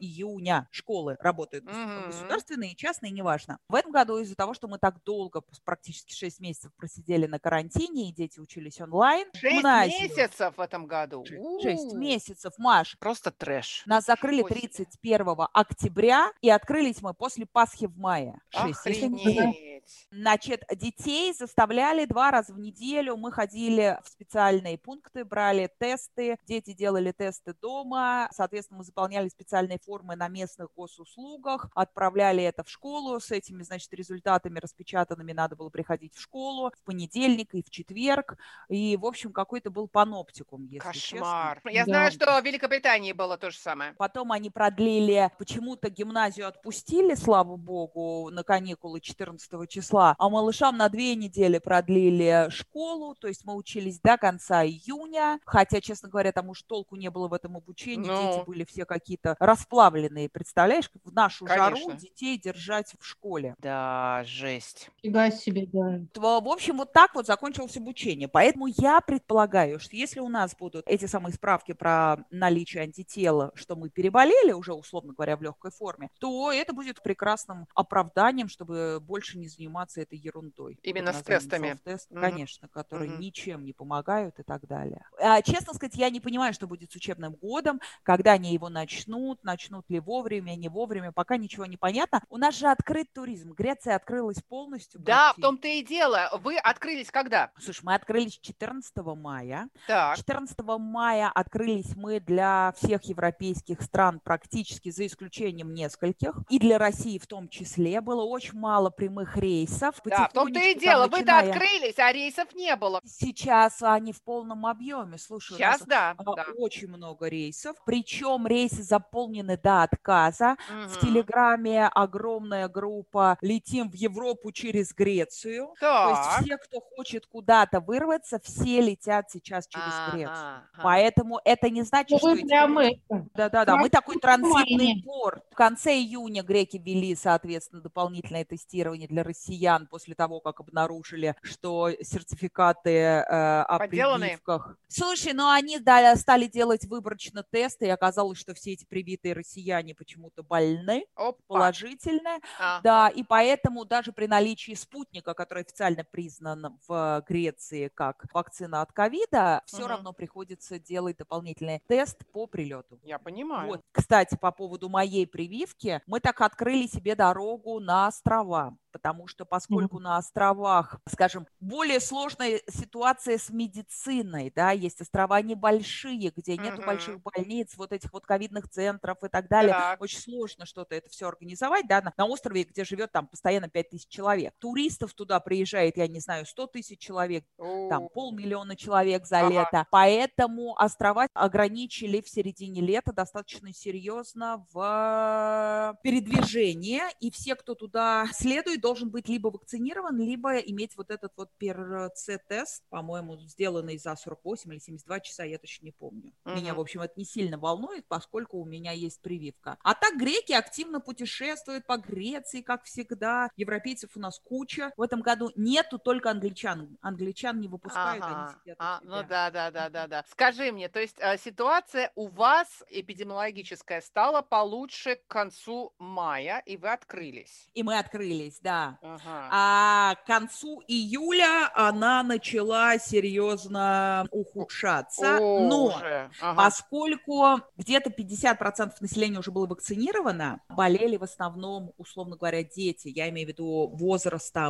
июня. 0.01 0.69
Школы 0.71 1.19
работают 1.21 1.65
Мгм. 1.65 2.07
государственные 2.07 2.73
и 2.73 2.77
частные, 2.77 3.13
неважно. 3.13 3.59
В 3.69 3.75
этом 3.75 3.93
году 3.93 4.21
из-за 4.21 4.35
того, 4.35 4.55
что 4.55 4.69
мы 4.69 4.79
так 4.79 5.03
долго, 5.05 5.43
практически 5.65 6.13
6 6.15 6.41
месяцев 6.41 6.73
просидели 6.77 7.27
на 7.27 7.39
карантине, 7.39 8.09
и 8.09 8.13
дети 8.13 8.41
учились 8.41 8.81
онлайн, 8.81 9.29
Шесть 9.35 9.57
гимназию- 9.59 10.03
месяцев 10.09 10.57
в 10.57 10.61
этом 10.61 10.87
году. 10.87 11.25
Шесть 11.63 11.93
У, 11.93 11.99
месяцев, 11.99 12.53
Маш. 12.59 12.97
Просто 12.99 13.31
трэш. 13.31 13.83
Нас 13.87 14.05
закрыли 14.05 14.37
Ничего 14.43 14.49
себе. 14.49 14.61
31 14.69 15.49
октября, 15.53 16.31
и 16.41 16.51
открылись 16.51 17.03
мы 17.03 17.15
после 17.15 17.47
Пасхи 17.47 17.87
в 17.87 17.97
мае. 17.99 18.39
Шесть, 18.51 18.87
если 18.87 19.07
не. 19.07 19.73
Значит, 20.13 20.63
детей 20.77 21.33
заставляли 21.35 22.05
два 22.05 22.31
раза 22.31 22.53
в 22.55 22.59
неделю. 22.59 23.17
Мы 23.17 23.33
ходили 23.33 23.99
в 24.05 24.09
специальные 24.09 24.79
пункты, 24.79 25.25
брали 25.25 25.69
тесты. 25.79 26.37
Дети 26.47 26.73
делали 26.73 27.11
тесты 27.11 27.53
дома. 27.61 28.29
Соответственно, 28.33 28.79
мы 28.79 28.85
заполняли 28.85 29.29
специальные 29.29 29.79
формы 29.85 30.15
на 30.15 30.29
местных 30.29 30.69
госуслугах, 30.77 31.69
отправляли 31.75 32.45
это 32.45 32.63
в 32.63 32.71
школу. 32.71 33.19
С 33.19 33.33
этими, 33.33 33.65
значит, 33.65 33.93
результатами 33.93 34.61
распечатанными 34.61 35.33
надо 35.53 35.57
было 35.57 35.69
приходить 35.69 36.15
в 36.15 36.21
школу 36.21 36.71
в 36.75 36.83
понедельник 36.85 37.55
и 37.55 37.63
в 37.63 37.69
четверг. 37.71 38.37
И, 38.69 38.97
в 38.97 39.05
общем, 39.05 39.33
какой-то 39.33 39.71
был 39.71 39.87
паноптикум, 39.87 40.65
если 40.65 40.93
честно. 40.93 41.19
Кошмар. 41.19 41.61
Я 41.71 41.85
Да. 41.85 41.93
знаю, 41.93 42.13
что 42.13 42.41
в 42.41 42.45
Великобритании 42.45 43.13
было 43.13 43.37
то 43.37 43.51
же 43.51 43.59
самое. 43.59 43.93
Потом 43.99 44.33
они 44.33 44.49
продлили, 44.51 45.31
почему-то 45.39 45.91
гимназию 45.91 46.49
отпустили, 46.49 47.15
слава 47.15 47.57
богу, 47.57 48.31
на 48.31 48.43
каникулы 48.45 49.01
14 49.01 49.67
числа, 49.67 50.15
а 50.19 50.29
малышам 50.31 50.77
на 50.79 50.89
две 50.89 51.15
недели 51.15 51.59
продлили 51.59 52.49
школу, 52.51 53.15
то 53.15 53.29
есть 53.29 53.45
мы 53.45 53.55
учились 53.55 54.01
до 54.01 54.17
конца 54.17 54.65
июня, 54.65 55.39
хотя, 55.45 55.81
честно 55.81 56.09
говоря, 56.09 56.33
там 56.33 56.49
уж 56.49 56.63
толку 56.63 56.97
не 56.97 57.11
было 57.11 57.29
в 57.29 57.35
этом 57.35 57.57
обучении, 57.57 58.09
Ну. 58.09 58.33
дети 58.37 58.47
были 58.47 58.65
все 58.65 58.85
какие-то 58.87 59.37
расплавленные, 59.39 60.29
представляешь, 60.31 60.91
в 61.05 61.13
нашу 61.13 61.47
жару 61.47 61.75
Конечно. 61.77 61.95
детей 62.01 62.39
держать 62.39 62.95
в 62.99 63.05
школе. 63.05 63.55
Да, 63.59 64.23
жесть. 64.25 64.91
Фига 65.03 65.31
себе, 65.43 65.67
да. 65.73 66.01
В 66.15 66.49
общем, 66.49 66.77
вот 66.79 66.93
так 66.93 67.15
вот 67.15 67.27
закончилось 67.27 67.77
обучение. 67.77 68.29
Поэтому 68.29 68.67
я 68.67 69.01
предполагаю, 69.01 69.81
что 69.81 69.97
если 69.97 70.21
у 70.21 70.29
нас 70.29 70.55
будут 70.57 70.85
эти 70.87 71.07
самые 71.07 71.33
справки 71.35 71.73
про 71.73 72.19
наличие 72.31 72.83
антитела, 72.83 73.51
что 73.55 73.77
мы 73.77 73.89
переболели 73.91 74.53
уже, 74.53 74.75
условно 74.75 75.13
говоря, 75.15 75.37
в 75.37 75.43
легкой 75.43 75.71
форме, 75.71 76.11
то 76.19 76.53
это 76.53 76.73
будет 76.73 77.03
прекрасным 77.03 77.67
оправданием, 77.75 78.49
чтобы 78.49 78.99
больше 79.01 79.39
не 79.39 79.49
заниматься 79.49 80.01
этой 80.01 80.19
ерундой. 80.19 80.79
Именно 80.83 81.13
с 81.13 81.23
тестами. 81.23 81.73
self-тест, 81.73 82.11
Мгм. 82.11 82.21
Конечно, 82.21 82.69
которые 82.69 83.11
Мгм. 83.11 83.21
ничем 83.21 83.65
не 83.65 83.73
помогают 83.73 84.39
и 84.39 84.43
так 84.43 84.67
далее. 84.67 85.05
А, 85.21 85.41
честно 85.43 85.75
сказать, 85.75 85.95
я 85.97 86.11
не 86.11 86.21
понимаю, 86.21 86.53
что 86.53 86.67
будет 86.67 86.93
с 86.93 86.97
учебным 86.97 87.35
годом, 87.35 87.81
когда 88.03 88.33
они 88.33 88.53
его 88.53 88.69
начнут, 88.69 89.43
начнут 89.45 89.89
ли 89.89 90.01
вовремя, 90.01 90.55
не 90.57 90.69
вовремя, 90.69 91.13
пока 91.13 91.37
ничего 91.37 91.67
не 91.67 91.77
понятно. 91.77 92.23
У 92.29 92.37
нас 92.39 92.57
же 92.57 92.69
открыт 92.69 93.13
туризм. 93.13 93.53
Греция 93.53 93.97
открылась 93.97 94.43
полностью. 94.43 95.01
Да, 95.01 95.22
в 95.33 95.37
Братья. 95.37 95.43
том-то 95.43 95.69
и 95.69 95.83
дело. 95.83 96.31
Вы 96.43 96.57
открылись 96.59 97.11
когда? 97.11 97.51
Слушай, 97.59 97.81
мы 97.85 97.95
открылись 97.95 98.39
14 98.39 98.93
мая. 99.17 99.69
Так. 99.87 100.17
14 100.17 100.59
мая 100.79 101.31
открылись 101.35 101.95
мы 101.97 102.21
для 102.21 102.73
всех 102.77 103.05
европейских 103.05 103.83
стран 103.83 104.21
практически, 104.23 104.91
за 104.91 105.07
исключением 105.07 105.73
нескольких. 105.75 106.35
И 106.49 106.59
для 106.59 106.79
России 106.79 107.19
в 107.19 107.27
том 107.27 107.49
числе. 107.49 108.01
Было 108.01 108.23
очень 108.25 108.59
мало 108.59 108.91
прямых 108.91 109.37
рейсов. 109.37 109.97
Да, 110.05 110.29
в 110.29 110.33
том-то 110.33 110.59
и 110.59 110.75
дело. 110.79 111.05
Вы-то 111.07 111.25
начиная- 111.33 111.51
открылись, 111.53 111.99
а 111.99 112.13
рейсов 112.13 112.55
не 112.55 112.75
было. 112.77 113.01
Сейчас 113.05 113.83
они 113.83 114.13
в 114.13 114.23
полном 114.23 114.67
объеме. 114.67 115.19
Слушай, 115.19 115.57
Сейчас 115.59 115.83
да. 115.83 116.15
а, 116.17 116.25
да. 116.25 116.47
очень 116.57 116.89
много 116.89 117.29
рейсов. 117.29 117.77
Причем 117.85 118.47
рейсы 118.47 118.83
заполнены 118.83 119.57
до 119.57 119.83
отказа. 119.83 120.57
В 120.69 120.73
Мгм. 120.97 121.01
Телеграме 121.01 121.87
огромная 121.89 122.69
группа 122.69 123.39
«Летим 123.41 123.91
в 123.91 123.95
Европу 123.95 124.53
через 124.53 124.93
Грецию». 124.93 125.12
То 125.21 125.21
есть 125.21 125.81
Так. 125.81 126.43
все, 126.45 126.57
кто 126.59 126.81
хочет 126.81 127.27
куда-то 127.27 127.81
вырваться, 127.81 128.39
все 128.43 128.81
летят 128.81 129.31
сейчас 129.31 129.67
через 129.67 129.93
Грецию. 130.13 130.31
Ага, 130.33 130.69
ага. 130.73 130.83
Поэтому 130.83 131.41
это 131.45 131.71
не 131.71 131.83
значит, 131.83 132.11
Ну, 132.13 132.19
что 132.19 132.29
вы 132.29 132.39
эти 132.41 132.47
прям 132.47 132.79
люди- 132.79 133.03
это. 133.09 133.27
Да-да-да, 133.35 133.77
мы 133.77 133.89
такой 133.91 134.19
транзитный 134.19 135.03
порт. 135.05 135.45
В 135.51 135.55
конце 135.55 135.95
июня 135.95 136.43
греки 136.43 136.77
ввели, 136.79 137.15
соответственно, 137.15 137.83
дополнительное 137.83 138.45
тестирование 138.45 139.09
для 139.09 139.23
россиян 139.23 139.87
после 139.87 140.15
того, 140.15 140.41
как 140.41 140.61
обнаружили, 140.61 141.35
что 141.43 141.91
сертификаты 142.01 142.91
э, 142.91 143.63
о 143.63 143.79
Подделанные? 143.79 144.31
прививках. 144.31 144.77
Слушай, 144.89 145.33
ну 145.33 145.49
они 145.51 145.79
да, 145.79 146.15
стали 146.17 146.47
делать 146.47 146.85
выборочно 146.87 147.43
тесты, 147.51 147.87
и 147.87 147.91
оказалось, 147.91 148.39
что 148.39 148.55
все 148.55 148.73
эти 148.73 148.85
привитые 148.85 149.35
россияне 149.35 149.95
почему-то 149.95 150.43
больны, 150.43 151.05
Опа. 151.15 151.39
положительные. 151.47 152.41
Ага. 152.59 152.81
Да, 152.83 153.09
и 153.09 153.23
поэтому 153.23 153.85
даже 153.85 154.13
при 154.13 154.27
наличии 154.27 154.75
спутника, 154.75 155.02
который 155.11 155.63
официально 155.63 156.05
признан 156.05 156.79
в 156.87 157.25
Греции 157.29 157.89
как 157.89 158.27
вакцина 158.33 158.83
от 158.83 158.93
ковида, 158.93 159.63
все 159.67 159.83
Мгм. 159.83 159.89
равно 159.89 160.13
приходится 160.13 160.79
делать 160.79 161.17
дополнительный 161.17 161.81
тест 161.87 162.19
по 162.33 162.47
прилету. 162.47 163.01
Я 163.03 163.19
понимаю. 163.19 163.69
Вот. 163.69 163.81
Кстати, 163.93 164.37
по 164.37 164.51
поводу 164.53 164.89
моей 164.89 165.27
прививки, 165.27 166.01
мы 166.07 166.21
так 166.21 166.41
открыли 166.41 166.87
себе 166.87 167.15
дорогу 167.15 167.81
на 167.81 168.07
острова, 168.09 168.77
потому 168.93 169.27
что 169.27 169.45
поскольку 169.45 169.99
на 169.99 170.17
островах, 170.17 171.01
скажем, 171.09 171.47
более 171.61 172.01
сложная 172.01 172.61
ситуация 172.69 173.39
с 173.39 173.51
медициной, 173.51 174.53
да, 174.55 174.71
есть 174.73 175.01
острова 175.01 175.41
небольшие, 175.43 176.31
где 176.35 176.59
нет 176.59 176.75
Мгм. 176.77 176.85
больших 176.85 177.21
больниц, 177.23 177.75
вот 177.77 177.93
этих 177.93 178.13
вот 178.13 178.27
ковидных 178.27 178.69
центров 178.69 179.19
и 179.23 179.29
так 179.29 179.49
далее, 179.49 179.75
Так. 179.75 180.01
очень 180.01 180.21
сложно 180.21 180.67
что-то 180.67 180.95
это 180.95 181.09
все 181.09 181.29
организовать, 181.29 181.87
да, 181.87 182.01
на, 182.03 182.13
на 182.17 182.27
острове, 182.27 182.65
где 182.65 182.85
живет 182.85 183.13
там 183.13 183.27
постоянно 183.29 183.69
5 183.69 183.91
тысяч 183.91 184.09
человек. 184.09 184.55
Туристов 184.93 185.15
туда 185.15 185.41
приезжает, 185.41 185.97
я 185.97 186.07
не 186.07 186.21
знаю, 186.21 186.45
100 186.47 186.67
тысяч 186.67 186.99
человек, 186.99 187.45
там 187.57 188.05
У, 188.05 188.09
полмиллиона 188.11 188.77
человек 188.77 189.27
за 189.27 189.41
Ага. 189.41 189.49
лето. 189.51 189.87
Поэтому 189.91 190.75
острова 190.79 191.27
ограничили 191.35 192.21
в 192.21 192.29
середине 192.29 192.81
лета 192.83 193.13
достаточно 193.13 193.73
серьезно 193.73 194.67
в 194.73 195.99
передвижении. 196.03 197.01
И 197.21 197.31
все, 197.31 197.55
кто 197.55 197.75
туда 197.75 198.27
следует, 198.35 198.81
должен 198.81 199.11
быть 199.11 199.29
либо 199.29 199.49
вакцинирован, 199.49 200.19
либо 200.21 200.57
иметь 200.59 200.97
вот 200.97 201.11
этот 201.11 201.33
вот 201.37 201.51
ПРЦ-тест, 201.59 202.83
по-моему, 202.91 203.39
сделанный 203.39 203.97
за 203.99 204.15
48 204.15 204.73
или 204.73 204.79
72 204.79 205.21
часа, 205.21 205.45
я 205.45 205.59
точно 205.59 205.87
не 205.87 205.93
помню. 205.93 206.33
Меня, 206.45 206.73
Мгм. 206.73 206.77
в 206.77 206.81
общем, 206.81 207.01
это 207.01 207.15
не 207.17 207.25
сильно 207.25 207.57
волнует, 207.59 208.07
поскольку 208.09 208.59
у 208.59 208.65
меня 208.67 208.93
есть 208.93 209.21
прививка. 209.23 209.79
А 209.83 209.95
так 209.95 210.17
греки 210.19 210.53
активно 210.53 211.01
путешествуют 211.01 211.87
по 211.87 211.97
Греции, 211.97 212.61
как 212.63 212.85
всегда. 212.85 213.49
Европейцев 213.57 214.11
у 214.17 214.21
нас 214.21 214.39
куча. 214.41 214.82
В 214.97 215.03
этом 215.03 215.21
году 215.21 215.51
нету 215.57 215.99
только 215.99 216.31
англичан. 216.31 216.97
Англичан 217.01 217.61
не 217.61 217.69
выпускают, 217.69 218.25
Ага. 218.25 218.45
они 218.45 218.61
сидят 218.61 218.77
А, 218.81 219.01
ну 219.03 219.23
да, 219.29 219.51
да, 219.51 219.71
да, 219.71 219.89
да, 219.89 220.07
да. 220.07 220.25
Скажи 220.29 220.73
мне, 220.73 220.89
то 220.89 221.01
есть 221.01 221.17
э, 221.19 221.37
ситуация 221.39 222.11
у 222.15 222.29
вас 222.29 222.83
эпидемиологическая 222.89 224.01
стала 224.01 224.43
получше 224.43 225.17
к 225.17 225.27
концу 225.27 225.93
мая, 225.99 226.63
и 226.67 226.77
вы 226.77 226.91
открылись. 226.93 227.69
И 227.75 227.83
мы 227.83 227.99
открылись, 227.99 228.59
да. 228.61 228.99
Ага. 229.03 229.49
А 229.51 230.15
к 230.17 230.27
концу 230.27 230.83
июля 230.87 231.71
она 231.75 232.23
начала 232.23 232.99
серьезно 232.99 234.27
ухудшаться. 234.31 235.39
О, 235.39 235.61
но 235.69 235.85
уже. 235.87 236.31
Ага. 236.41 236.57
Поскольку 236.57 237.61
где-то 237.77 238.11
50% 238.11 238.93
населения 239.01 239.39
уже 239.39 239.51
было 239.51 239.67
вакцинировано, 239.67 240.61
болели 240.69 241.17
в 241.17 241.23
основном, 241.25 241.93
условно 241.99 242.37
говоря, 242.37 242.63
дети. 242.63 243.09
Я 243.09 243.29
имею 243.31 243.47
в 243.47 243.51
виду 243.51 243.89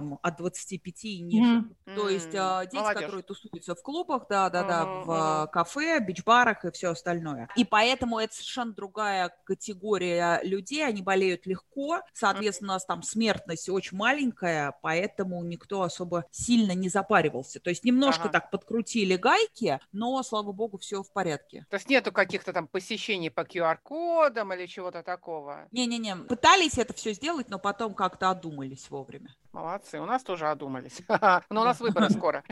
возрастом 0.02 0.18
от 0.22 0.36
25 0.36 1.04
и 1.04 1.20
ниже. 1.20 1.58
Мгм. 1.58 1.76
То 1.94 2.08
есть 2.08 2.34
а, 2.34 2.64
дети, 2.64 2.76
молодежь. 2.76 3.00
которые 3.02 3.22
тусуются 3.22 3.74
в 3.74 3.82
клубах, 3.82 4.26
да-да-да, 4.28 4.86
Мгм, 4.86 5.02
в 5.04 5.10
а, 5.10 5.42
мгм. 5.42 5.50
кафе, 5.52 6.00
бич-барах 6.00 6.64
и 6.64 6.70
все 6.70 6.90
остальное. 6.90 7.48
И 7.56 7.64
поэтому 7.64 8.18
это 8.18 8.34
совершенно 8.34 8.72
другая 8.72 9.34
категория 9.44 10.40
людей, 10.42 10.86
они 10.86 11.02
болеют 11.02 11.46
легко, 11.46 12.00
соответственно, 12.12 12.72
у 12.72 12.74
нас 12.74 12.84
там 12.84 13.02
смертность 13.02 13.68
очень 13.68 13.96
маленькая, 13.96 14.74
поэтому 14.82 15.42
никто 15.44 15.82
особо 15.82 16.24
сильно 16.30 16.72
не 16.72 16.88
запаривался. 16.88 17.60
То 17.60 17.70
есть 17.70 17.84
немножко 17.84 18.24
Ага. 18.24 18.32
так 18.32 18.50
подкрутили 18.50 19.16
гайки, 19.16 19.80
но, 19.92 20.22
слава 20.22 20.52
богу, 20.52 20.78
все 20.78 21.02
в 21.02 21.12
порядке. 21.12 21.66
То 21.70 21.76
есть 21.76 21.88
нету 21.88 22.12
каких-то 22.12 22.52
там 22.52 22.66
посещений 22.66 23.30
по 23.30 23.40
QR-кодам 23.42 24.52
или 24.54 24.66
чего-то 24.66 25.02
такого? 25.02 25.68
Не-не-не, 25.72 26.16
пытались 26.16 26.78
это 26.78 26.92
все 26.94 27.12
сделать, 27.12 27.48
но 27.48 27.58
потом 27.58 27.94
как-то 27.94 28.30
одумались 28.30 28.88
вовремя. 28.90 29.34
Молодцы, 29.52 30.00
у 30.00 30.06
нас 30.06 30.22
тоже 30.22 30.48
одумались. 30.48 31.02
Но 31.50 31.60
у 31.60 31.64
нас 31.64 31.78
выборы 31.80 32.08
скоро. 32.10 32.42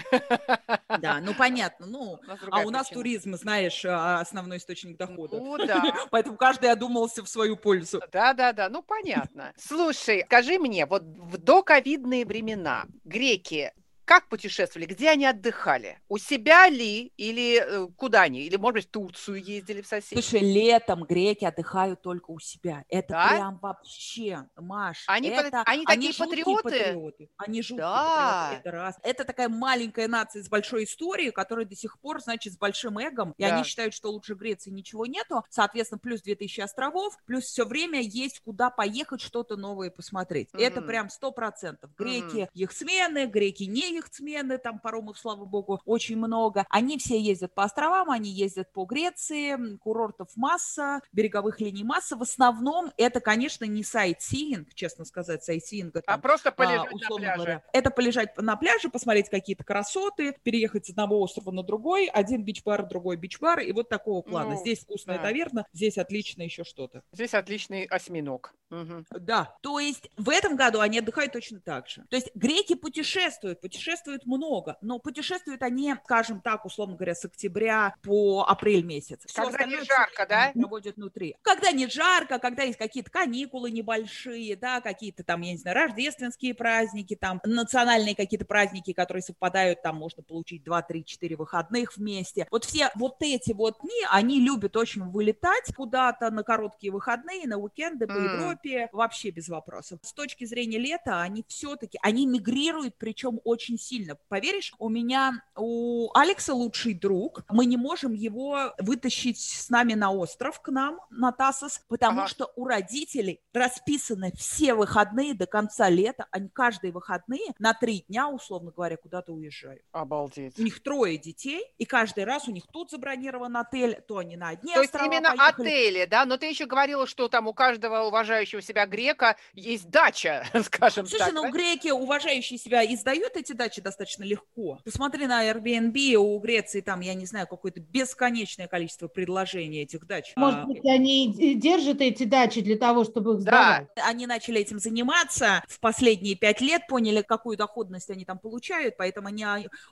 Да, 0.99 1.21
ну 1.23 1.33
понятно, 1.39 1.87
ну, 1.87 2.19
а 2.51 2.61
у 2.61 2.71
нас 2.71 2.89
причина. 2.89 3.01
туризм, 3.01 3.35
знаешь, 3.37 3.85
а, 3.87 4.21
основной 4.21 4.59
источник 4.59 4.99
дохода. 4.99 5.39
Ну 5.39 5.57
да. 5.59 5.83
Поэтому 6.11 6.37
каждый 6.37 6.71
одумался 6.71 7.23
в 7.25 7.29
свою 7.29 7.57
пользу. 7.57 8.01
Да, 8.13 8.35
да, 8.35 8.53
да, 8.53 8.69
ну 8.69 8.83
понятно. 8.83 9.53
Слушай, 9.57 10.25
скажи 10.27 10.59
мне, 10.59 10.85
вот 10.85 11.03
в 11.03 11.39
доковидные 11.39 12.27
времена 12.27 12.85
греки 13.05 13.73
как 14.11 14.27
путешествовали? 14.27 14.87
Где 14.89 15.11
они 15.11 15.25
отдыхали? 15.25 16.01
У 16.09 16.19
себя 16.19 16.69
ли 16.69 17.13
или 17.17 17.63
э, 17.65 17.87
куда 17.97 18.23
они? 18.23 18.41
Или, 18.41 18.57
может 18.57 18.75
быть, 18.75 18.87
в 18.89 18.91
Турцию 18.91 19.41
ездили 19.41 19.83
в 19.83 19.87
соседнюю? 19.87 20.25
Слушай, 20.25 20.41
летом 20.41 21.05
греки 21.05 21.45
отдыхают 21.45 22.03
только 22.03 22.33
у 22.33 22.41
себя. 22.41 22.85
Это 22.89 23.13
Да? 23.13 23.29
прям 23.29 23.59
вообще, 23.59 24.49
Маш, 24.57 25.05
Они 25.07 25.29
это, 25.29 25.63
они 25.65 25.87
такие 25.87 26.13
жуткие 26.13 26.45
патриоты? 26.61 27.29
Они 27.37 27.63
жуткие 27.63 27.79
Да. 27.87 28.49
патриоты, 28.49 28.69
это 28.69 28.71
раз. 28.77 28.97
Это 29.05 29.25
такая 29.25 29.49
маленькая 29.49 30.09
нация 30.09 30.43
с 30.43 30.49
большой 30.49 30.85
историей, 30.85 31.31
которая 31.31 31.65
до 31.65 31.77
сих 31.77 32.01
пор, 32.01 32.21
значит, 32.21 32.55
с 32.55 32.59
большим 32.59 32.99
эгом. 33.01 33.33
И 33.39 33.45
Да. 33.45 33.55
они 33.55 33.63
считают, 33.63 33.95
что 33.95 34.11
лучше 34.11 34.35
Греции 34.35 34.71
ничего 34.71 35.07
нету. 35.07 35.45
Соответственно, 35.51 36.01
плюс 36.01 36.21
2000 36.23 36.63
островов, 36.63 37.17
плюс 37.27 37.45
все 37.45 37.65
время 37.65 38.01
есть 38.01 38.41
куда 38.41 38.71
поехать, 38.71 39.21
что-то 39.21 39.57
новое 39.57 39.93
посмотреть. 39.93 40.49
Это 40.55 40.81
Мгм. 40.81 40.89
прям 40.89 41.11
сто 41.11 41.31
процентов. 41.31 41.95
Греки, 41.97 42.49
их 42.55 42.73
смены, 42.73 43.27
греки 43.27 43.63
не 43.69 44.00
яхтсмены, 44.01 44.59
там 44.59 44.79
паромов, 44.79 45.19
слава 45.19 45.45
богу, 45.45 45.81
очень 45.85 46.17
много. 46.17 46.67
Они 46.69 46.99
все 46.99 47.21
ездят 47.21 47.55
по 47.55 47.65
островам, 47.65 48.11
они 48.11 48.31
ездят 48.31 48.73
по 48.73 48.85
Греции, 48.85 49.77
курортов 49.79 50.29
масса, 50.37 51.01
береговых 51.13 51.61
линий 51.61 51.85
масса. 51.85 52.17
В 52.17 52.23
основном 52.23 52.93
это, 52.97 53.21
конечно, 53.21 53.65
не 53.65 53.85
сайтсиинг, 53.85 54.75
честно 54.75 55.05
сказать, 55.05 55.45
сайтсиинг. 55.45 55.97
А 56.07 56.19
просто 56.19 56.49
а, 56.49 56.53
полежать 56.53 56.91
на 56.91 56.97
условно 56.97 57.27
пляже. 57.27 57.37
говоря. 57.37 57.63
Это 57.73 57.91
полежать 57.91 58.37
на 58.37 58.57
пляже, 58.57 58.89
посмотреть 58.89 59.29
какие-то 59.29 59.65
красоты, 59.65 60.35
переехать 60.43 60.87
с 60.87 60.91
одного 60.91 61.21
острова 61.21 61.51
на 61.51 61.63
другой, 61.63 62.07
один 62.07 62.45
бич-бар, 62.45 62.87
другой 62.87 63.17
бич-бар, 63.17 63.61
и 63.61 63.73
вот 63.73 63.89
такого 63.89 64.23
плана. 64.23 64.51
Ну, 64.51 64.61
здесь 64.61 64.81
вкусная 64.81 65.19
да. 65.19 65.25
таверна, 65.25 65.67
здесь 65.73 65.99
отлично 65.99 66.43
еще 66.43 66.65
что-то. 66.65 67.03
Здесь 67.13 67.35
отличный 67.35 67.85
осьминог. 67.85 68.55
Мгм. 68.71 69.05
Да, 69.11 69.57
то 69.63 69.81
есть 69.81 70.11
в 70.17 70.31
этом 70.31 70.57
году 70.57 70.81
они 70.81 71.01
отдыхают 71.01 71.33
точно 71.33 71.61
так 71.61 71.89
же. 71.89 72.05
То 72.09 72.17
есть 72.17 72.31
греки 72.35 72.75
путешествуют, 72.75 73.61
путешествуют 73.61 73.90
много, 74.25 74.77
но 74.81 74.99
путешествуют 74.99 75.63
они, 75.63 75.95
скажем 76.05 76.41
так, 76.41 76.65
условно 76.65 76.97
говоря, 76.97 77.15
с 77.15 77.25
октября 77.25 77.95
по 78.03 78.45
апрель 78.47 78.85
месяц. 78.85 79.25
Всё 79.27 79.45
Когда 79.45 79.65
не 79.65 79.83
жарко, 79.83 80.27
да? 80.29 80.53
Проводят 80.55 80.97
внутри. 80.97 81.37
Когда 81.43 81.71
не 81.73 81.87
жарко, 81.89 82.39
когда 82.39 82.63
есть 82.63 82.79
какие-то 82.79 83.11
каникулы 83.11 83.71
небольшие, 83.71 84.57
да, 84.57 84.81
какие-то 84.81 85.25
там, 85.25 85.41
я 85.43 85.53
не 85.53 85.59
знаю, 85.59 85.77
рождественские 85.77 86.55
праздники, 86.55 87.17
там 87.17 87.41
национальные 87.45 88.15
какие-то 88.15 88.45
праздники, 88.47 88.93
которые 88.93 89.23
совпадают, 89.23 89.83
там 89.83 89.97
можно 89.97 90.23
получить 90.23 90.63
2, 90.65 90.83
3, 90.83 91.05
4 91.05 91.37
выходных 91.37 91.97
вместе. 91.97 92.47
Вот 92.51 92.65
все 92.65 92.91
вот 92.95 93.17
эти 93.21 93.53
вот 93.53 93.79
дни, 93.83 94.05
они 94.11 94.41
любят 94.41 94.77
очень 94.77 95.03
вылетать 95.11 95.75
куда-то 95.77 96.31
на 96.31 96.43
короткие 96.43 96.93
выходные, 96.93 97.47
на 97.47 97.59
уикенды 97.59 98.07
по 98.07 98.13
М. 98.13 98.25
Европе, 98.25 98.89
вообще 98.93 99.31
без 99.31 99.49
вопросов. 99.49 99.99
С 100.03 100.13
точки 100.13 100.45
зрения 100.45 100.79
лета, 100.79 101.21
они 101.21 101.45
все-таки, 101.49 101.99
они 102.03 102.27
мигрируют, 102.27 102.97
причем 102.99 103.41
очень 103.45 103.70
сильно. 103.79 104.17
Поверишь, 104.29 104.73
у 104.79 104.89
меня, 104.89 105.43
у 105.57 106.11
Алекса 106.15 106.55
лучший 106.55 106.95
друг, 106.95 107.45
мы 107.49 107.67
не 107.67 107.77
можем 107.77 108.13
его 108.13 108.73
вытащить 108.79 109.39
с 109.41 109.69
нами 109.71 109.95
на 109.95 110.11
остров, 110.13 110.61
к 110.61 110.69
нам, 110.71 111.01
на 111.11 111.33
Тасос, 111.33 111.83
потому 111.89 112.21
Ага. 112.21 112.29
что 112.29 112.53
у 112.57 112.67
родителей 112.67 113.41
расписаны 113.53 114.33
все 114.37 114.75
выходные 114.75 115.35
до 115.35 115.47
конца 115.47 115.89
лета, 115.89 116.27
они 116.31 116.49
каждые 116.49 116.93
выходные 116.93 117.53
на 117.59 117.75
три 117.75 118.05
дня, 118.09 118.29
условно 118.29 118.71
говоря, 118.75 118.97
куда-то 118.97 119.33
уезжают. 119.33 119.83
Обалдеть. 119.93 120.59
У 120.59 120.63
них 120.63 120.83
трое 120.83 121.17
детей, 121.19 121.65
и 121.79 121.85
каждый 121.85 122.25
раз 122.25 122.49
у 122.49 122.51
них 122.53 122.65
тут 122.73 122.91
забронирован 122.91 123.57
отель, 123.57 124.01
то 124.09 124.19
они 124.19 124.37
на 124.37 124.49
одни 124.49 124.75
То 124.75 124.83
есть 124.83 124.95
именно 124.95 125.35
поехали. 125.37 125.69
отели, 125.69 126.05
да? 126.07 126.25
Но 126.25 126.37
ты 126.37 126.47
еще 126.47 126.67
говорила, 126.67 127.07
что 127.07 127.29
там 127.29 127.47
у 127.47 127.55
каждого 127.55 128.07
уважающего 128.07 128.63
себя 128.63 128.87
грека 128.87 129.37
есть 129.55 129.89
дача, 129.91 130.45
скажем 130.65 131.07
Слушай, 131.07 131.27
так. 131.27 131.35
ну 131.35 131.43
да? 131.43 131.51
греки, 131.51 131.89
уважающие 131.91 132.59
себя, 132.59 132.85
издают 132.85 133.37
эти 133.37 133.53
дачи 133.61 133.83
достаточно 133.83 134.25
легко. 134.25 134.79
Посмотри 134.87 135.27
на 135.27 135.45
Airbnb, 135.47 136.15
у 136.15 136.39
Греции 136.39 136.81
там, 136.81 137.01
я 137.01 137.13
не 137.13 137.27
знаю, 137.27 137.47
какое-то 137.47 137.79
бесконечное 137.81 138.69
количество 138.69 139.07
предложений 139.07 139.83
этих 139.83 140.07
дач. 140.07 140.33
Может 140.35 140.61
А, 140.61 140.65
быть, 140.65 140.83
они 140.87 141.55
держат 141.57 142.01
эти 142.01 142.25
дачи 142.25 142.63
для 142.63 142.79
того, 142.79 143.05
чтобы 143.05 143.35
их 143.35 143.43
Да. 143.45 143.85
сдавать? 143.85 143.89
Они 144.09 144.27
начали 144.27 144.61
этим 144.61 144.79
заниматься 144.79 145.63
в 145.69 145.79
последние 145.79 146.37
пять 146.37 146.63
лет, 146.63 146.87
поняли, 146.89 147.21
какую 147.21 147.59
доходность 147.59 148.09
они 148.11 148.25
там 148.25 148.39
получают, 148.39 148.97
поэтому 148.97 149.29
они 149.29 149.45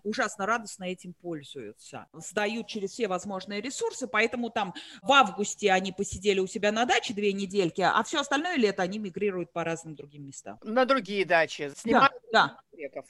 ужасно 0.02 0.46
радостно 0.46 0.84
этим 0.84 1.12
пользуются. 1.12 2.06
Сдают 2.14 2.68
через 2.68 2.92
все 2.92 3.06
возможные 3.06 3.60
ресурсы, 3.60 4.06
поэтому 4.08 4.48
там 4.48 4.72
в 5.02 5.12
августе 5.12 5.70
они 5.72 5.92
посидели 5.92 6.40
у 6.40 6.46
себя 6.46 6.72
на 6.72 6.86
даче 6.86 7.12
две 7.12 7.34
недельки, 7.34 7.82
а 7.82 8.02
все 8.02 8.20
остальное 8.20 8.56
лето 8.56 8.82
они 8.82 8.98
мигрируют 8.98 9.52
по 9.52 9.62
разным 9.62 9.94
другим 9.94 10.26
местам. 10.26 10.58
На 10.62 10.86
другие 10.86 11.26
дачи. 11.26 11.68
Да, 11.68 11.74
Снимают 11.76 12.12
да. 12.32 12.56
греков. 12.72 13.04